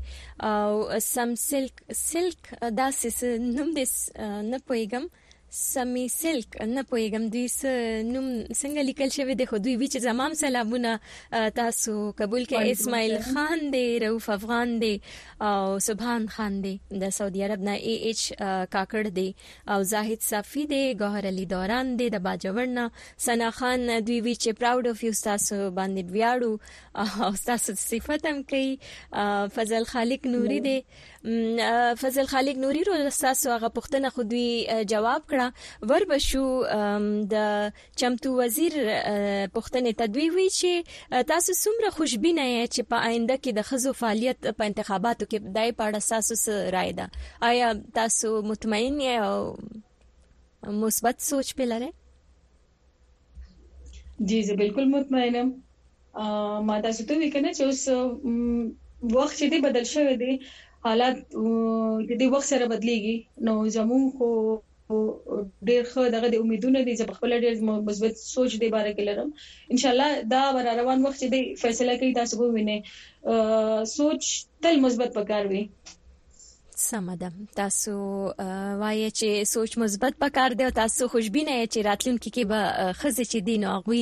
او 0.50 0.98
سم 1.12 1.34
سلک 1.46 1.80
سلک 2.02 2.54
دا 2.82 2.90
سس 3.00 3.22
نوم 3.24 3.74
دې 3.80 4.44
نه 4.50 4.62
پويګ 4.66 4.95
کوم 4.98 5.06
سمي 5.56 6.06
سلک 6.12 6.56
نه 6.66 6.82
پويګم 6.88 7.24
دوی 7.32 7.46
س 7.48 7.60
نوم 8.14 8.24
څنګه 8.60 8.82
لیکل 8.88 9.08
شوی 9.16 9.34
دی 9.40 9.44
خو 9.50 9.56
دوی 9.66 9.74
وی 9.80 9.86
چې 9.92 9.98
زمام 10.08 10.32
سلامونه 10.42 10.92
تاسو 11.58 11.92
قبول 12.18 12.42
کې 12.48 12.78
اسماعیل 12.78 13.14
خان 13.30 13.60
دی 13.74 13.84
رؤف 14.04 14.26
افغان 14.36 14.68
دی 14.82 14.90
او 15.48 15.78
سبحان 15.88 16.22
خان 16.34 16.52
دی 16.64 16.72
د 17.04 17.14
سعودي 17.18 17.44
عرب 17.46 17.60
نه 17.68 17.74
ای 17.90 17.94
ایچ 18.06 18.20
کاکړ 18.74 19.04
دی 19.20 19.26
او 19.76 19.78
زاهد 19.92 20.20
صافی 20.30 20.66
دی 20.74 20.82
ګوهر 20.94 21.26
علي 21.32 21.44
دوران 21.54 21.94
دی 22.02 22.10
د 22.16 22.24
باجوړنا 22.26 22.90
سنا 23.28 23.50
خان 23.60 23.86
دوی 24.04 24.20
وی 24.20 24.34
چې 24.34 24.60
پراود 24.62 24.86
اف 24.92 25.04
یو 25.08 25.12
تاسو 25.28 25.60
باندې 25.62 26.12
ویاړو 26.16 27.28
او 27.28 27.42
تاسو 27.52 27.78
صفاتم 27.86 28.42
کوي 28.52 28.76
فضل 29.60 29.86
خالق 29.94 30.26
نوري 30.36 30.60
دی 30.68 30.78
فضل 31.96 32.26
خالق 32.26 32.56
نوري 32.62 32.82
رو 32.86 32.94
تاسو 33.22 33.50
هغه 33.54 33.68
پوښتنه 33.76 34.08
خو 34.14 34.20
دوی 34.30 34.48
جواب 34.92 35.22
کړه 35.30 35.46
ور 35.88 36.02
بشو 36.10 36.46
د 37.32 37.68
چمتو 38.02 38.30
وزیر 38.40 38.72
پوښتنه 39.54 39.88
تدوی 40.02 40.28
وی 40.36 40.48
چې 40.58 40.72
تاسو 41.30 41.50
څومره 41.62 41.88
خوشبینه 41.96 42.44
یې 42.54 42.62
چې 42.74 42.80
په 42.90 42.96
آینده 43.08 43.36
کې 43.42 43.50
د 43.56 43.60
خزو 43.70 43.90
فعالیت 44.02 44.38
په 44.58 44.62
انتخاباتو 44.70 45.24
کې 45.32 45.38
دای 45.56 45.70
پاړه 45.80 46.00
تاسو 46.12 46.32
سره 46.44 46.58
رائے 46.76 46.92
ده 46.98 47.06
آیا 47.50 47.68
تاسو 48.00 48.28
مطمئن 48.50 48.94
یې 49.06 49.16
او 49.30 49.38
مثبت 50.82 51.16
سوچ 51.30 51.48
په 51.58 51.64
لاره 51.72 51.90
جی 54.28 54.38
زه 54.50 54.54
بالکل 54.62 54.84
مطمئنم 54.96 55.48
ما 56.70 56.76
تاسو 56.86 57.00
ته 57.10 57.14
وکنه 57.24 57.50
چې 57.58 57.62
اوس 57.66 57.84
وخت 59.16 59.36
دې 59.50 59.58
بدل 59.66 59.84
شوی 59.94 60.16
دی 60.22 60.32
حالات 60.86 61.16
د 62.08 62.10
دې 62.20 62.26
وخت 62.34 62.48
سره 62.52 62.64
بدليږي 62.72 63.16
نو 63.46 63.54
زموږ 63.76 64.02
خو 64.16 64.28
ډېر 65.68 65.82
ښه 65.90 66.02
دغه 66.14 66.26
د 66.30 66.34
امیدونه 66.42 66.78
دي 66.86 66.92
چې 66.98 67.04
خپل 67.18 67.30
ډېر 67.44 67.54
مثبت 67.88 68.14
سوچ 68.34 68.50
دی 68.62 68.68
باره 68.74 68.90
کې 68.96 69.02
لرم 69.08 69.28
ان 69.72 69.78
شاء 69.82 69.92
الله 69.94 70.10
دا 70.34 70.44
ور 70.54 70.66
روان 70.80 70.98
وخت 71.06 71.18
دی 71.34 71.42
فیصله 71.62 71.92
کوي 72.00 72.12
تاسو 72.20 72.34
به 72.40 72.46
وینئ 72.54 72.78
سوچ 73.98 74.22
تل 74.62 74.74
مثبت 74.86 75.10
پکار 75.18 75.44
وي 75.50 75.62
سم 76.78 77.14
ده 77.14 77.32
تاسو 77.56 77.92
وایي 78.80 79.10
چې 79.18 79.44
سوچ 79.50 79.76
مثبت 79.82 80.16
پکار 80.22 80.54
دی 80.60 80.64
او 80.64 80.70
تاسو 80.78 81.06
خوشبینه 81.12 81.52
یې 81.52 81.68
چې 81.74 81.84
راتلونکي 81.86 82.32
کې 82.32 82.46
به 82.50 82.92
خزه 83.02 83.22
چې 83.22 83.44
دین 83.46 83.64
او 83.64 83.78
غوي 83.86 84.00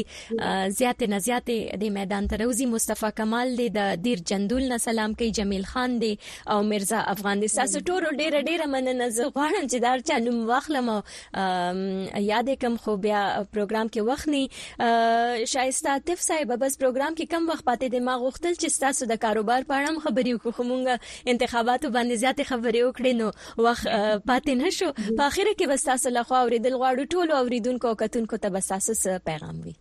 زیات 0.78 1.02
نه 1.12 1.18
زیات 1.26 1.52
د 1.82 1.92
میدان 1.98 2.26
ته 2.32 2.36
روزي 2.42 2.66
مصطفی 2.72 3.10
کمال 3.20 3.52
دی 3.58 3.66
د 3.76 4.02
دیر 4.06 4.22
جندول 4.32 4.66
نه 4.72 4.78
سلام 4.86 5.14
کوي 5.20 5.28
جمیل 5.40 5.62
خان 5.74 5.94
دی 6.02 6.08
او 6.56 6.56
مرزا 6.72 7.04
افغان 7.14 7.44
دی 7.44 7.52
تاسو 7.60 7.84
ټول 7.92 8.08
ډیر 8.22 8.38
ډیر 8.48 8.66
مننه 8.74 9.08
زه 9.20 9.30
غواړم 9.38 9.70
چې 9.70 9.86
دار 9.86 10.02
چا 10.10 10.18
نوم 10.26 10.42
واخلم 10.50 10.90
او 10.96 10.98
یادې 10.98 12.60
کم 12.66 12.76
خو 12.86 12.96
بیا 13.06 13.22
پروګرام 13.54 13.92
کې 13.98 14.10
وخت 14.10 14.28
نه 14.36 15.46
شایسته 15.54 15.92
عاطف 15.94 16.26
صاحب 16.28 16.56
بس 16.64 16.82
پروګرام 16.82 17.18
کې 17.22 17.30
کم 17.36 17.48
وخت 17.54 17.64
پاتې 17.70 17.96
دی 17.96 18.02
ما 18.10 18.18
غوښتل 18.26 18.60
چې 18.64 18.78
تاسو 18.88 19.10
د 19.14 19.22
کاروبار 19.28 19.70
په 19.72 19.80
اړه 19.80 20.04
خبرې 20.08 20.36
وکړو 20.36 20.60
خو 20.60 20.70
مونږ 20.74 21.32
انتخاباتو 21.34 21.94
باندې 21.96 22.22
زیات 22.26 22.44
خبرې 22.48 22.62
خبرې 22.64 22.82
وکړې 22.86 23.12
نو 23.20 23.28
وخت 23.64 23.86
پاتې 24.28 24.52
نشو 24.62 24.88
په 25.16 25.22
اخر 25.28 25.46
کې 25.58 25.64
بس 25.72 25.82
تاسو 25.88 26.08
له 26.16 26.22
خوا 26.28 26.38
اوریدل 26.42 26.74
غواړو 26.80 27.02
ټول 27.16 27.28
اوریدونکو 27.40 27.88
کتونکو 28.02 28.34
ته 28.44 28.48
بس 28.56 28.66
تاسو 28.72 28.92
پیغام 29.30 29.56
وي 29.64 29.74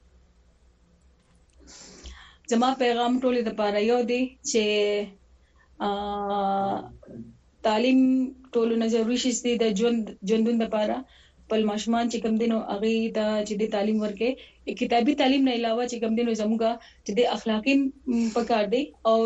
زما 2.54 2.70
پیغام 2.84 3.14
ټولې 3.24 3.42
د 3.46 3.52
پاره 3.62 3.80
یو 3.92 4.00
دی 4.14 4.22
چې 4.50 4.62
ا 5.86 6.82
تعلیم 7.68 8.00
ټولو 8.58 8.74
نه 8.82 8.88
ضروري 8.94 9.18
شي 9.24 9.32
د 9.64 9.70
ژوند 9.80 10.04
ژوندون 10.32 10.58
لپاره 10.64 10.96
خپل 11.44 11.62
ماشومان 11.72 12.06
چې 12.12 12.18
کم 12.26 12.34
دینو 12.42 12.58
هغه 12.72 12.92
د 13.18 13.48
جدي 13.50 13.66
تعلیم 13.76 13.98
ورکې 14.04 14.30
کتابي 14.82 15.14
تعلیم 15.22 15.42
نه 15.48 15.52
علاوه 15.60 15.86
چې 15.92 15.98
کم 16.04 16.12
دینو 16.20 16.36
زموږه 16.42 16.72
چې 17.06 17.12
د 17.20 17.22
اخلاقین 17.36 17.80
پکار 18.36 18.66
دی 18.74 18.84
او 19.12 19.18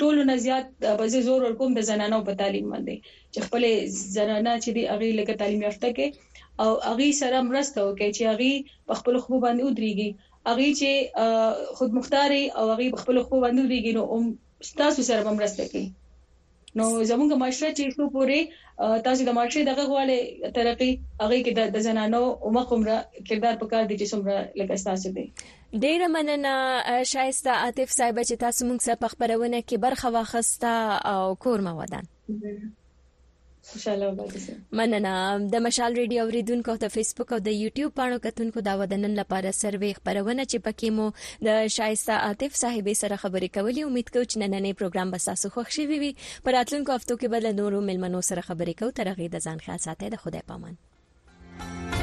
ټولو 0.00 0.22
نه 0.30 0.36
زیات 0.44 0.66
بځې 1.00 1.20
زور 1.28 1.40
ورکوم 1.46 1.70
د 1.78 1.86
زنانو 1.90 2.18
په 2.30 2.40
تعلیم 2.42 2.66
باندې 2.72 2.96
چې 3.32 3.38
خپل 3.50 3.62
زنانه 4.16 4.52
چې 4.64 4.70
دی 4.78 4.82
هغه 4.92 5.06
لکه 5.22 5.34
تعلیم 5.44 5.62
یافته 5.68 5.88
کې 5.96 6.06
او 6.62 6.70
هغه 6.88 7.06
سره 7.22 7.38
مرسته 7.50 7.78
وکړي 7.82 8.10
چې 8.16 8.22
هغه 8.32 8.50
په 8.92 9.02
خپل 9.02 9.14
خو 9.24 9.32
باندې 9.44 9.62
ودرېږي 9.64 10.10
هغه 10.48 10.66
چې 10.82 10.90
خود 11.80 11.90
مختاري 12.00 12.42
او 12.58 12.64
هغه 12.72 12.84
په 12.94 12.98
خپل 13.06 13.16
خو 13.26 13.34
باندې 13.44 13.60
ودرېږي 13.62 13.92
نو 13.98 14.04
تاسو 14.84 15.00
سره 15.10 15.20
مرسته 15.42 15.62
کوي 15.72 15.86
نو 16.78 16.84
زمونږ 17.10 17.30
معاشره 17.40 17.70
چې 17.78 17.84
څو 18.00 18.04
پورې 18.16 18.38
تاسو 19.04 19.22
د 19.28 19.34
معاشي 19.38 19.62
دغه 19.70 19.84
غواړي 19.90 20.20
ترقی 20.58 20.88
هغه 21.22 21.36
کې 21.44 21.52
د 21.76 21.84
زنانو 21.86 22.20
عمر 22.50 22.68
کردار 23.28 23.54
پکار 23.62 23.84
دي 23.90 23.96
چې 24.00 24.06
څومره 24.12 24.36
لګ 24.58 24.68
استاسو 24.78 25.08
دي 25.18 25.26
ډیره 25.84 26.06
مننه 26.16 26.54
شایسته 27.12 27.50
عاطف 27.66 27.88
صاحب 27.98 28.16
چې 28.28 28.34
تاسو 28.46 28.60
موږ 28.68 28.78
سره 28.86 29.10
خبرونه 29.14 29.58
کې 29.68 29.76
برخه 29.86 30.08
واخسته 30.16 30.74
او 31.14 31.22
کور 31.46 31.58
مو 31.66 31.72
ودان 31.80 32.04
خوشاله 33.68 34.06
اوسئ 34.24 34.52
مننه 34.80 35.00
د 35.54 35.62
مشال 35.66 35.92
ریډیو 36.00 36.20
اوریدونکو 36.24 36.72
ته 36.84 36.88
فیسبوک 36.94 37.28
او 37.36 37.38
د 37.48 37.56
یوټیوب 37.64 37.92
پاڼو 38.00 38.18
کتونکو 38.26 38.58
دا 38.68 38.74
ودنن 38.82 39.12
لپاره 39.20 39.50
سروې 39.62 39.92
خبرونه 39.98 40.42
چې 40.50 40.58
پکې 40.66 40.88
مو 40.96 41.06
د 41.48 41.70
شایسته 41.76 42.14
عاطف 42.30 42.56
صاحب 42.62 42.88
سره 43.02 43.20
خبرې 43.22 43.48
کولې 43.56 43.82
امید 43.90 44.10
کوم 44.14 44.24
چې 44.30 44.36
نننې 44.44 44.72
پروګرام 44.82 45.10
به 45.16 45.24
تاسو 45.30 45.52
خوښ 45.54 45.68
شي 45.78 45.84
وي 45.94 46.12
پر 46.48 46.56
راتلونکو 46.60 46.96
هفتو 46.98 47.20
کې 47.22 47.38
بل 47.38 47.50
نورو 47.62 47.84
ملمنو 47.92 48.24
سره 48.32 48.48
خبرې 48.50 48.82
کوو 48.82 48.96
ترغه 49.00 49.30
د 49.38 49.44
ځان 49.48 49.64
خاصه 49.70 49.98
ته 50.04 50.14
د 50.18 50.26
خوده 50.26 50.46
پامن 50.52 51.98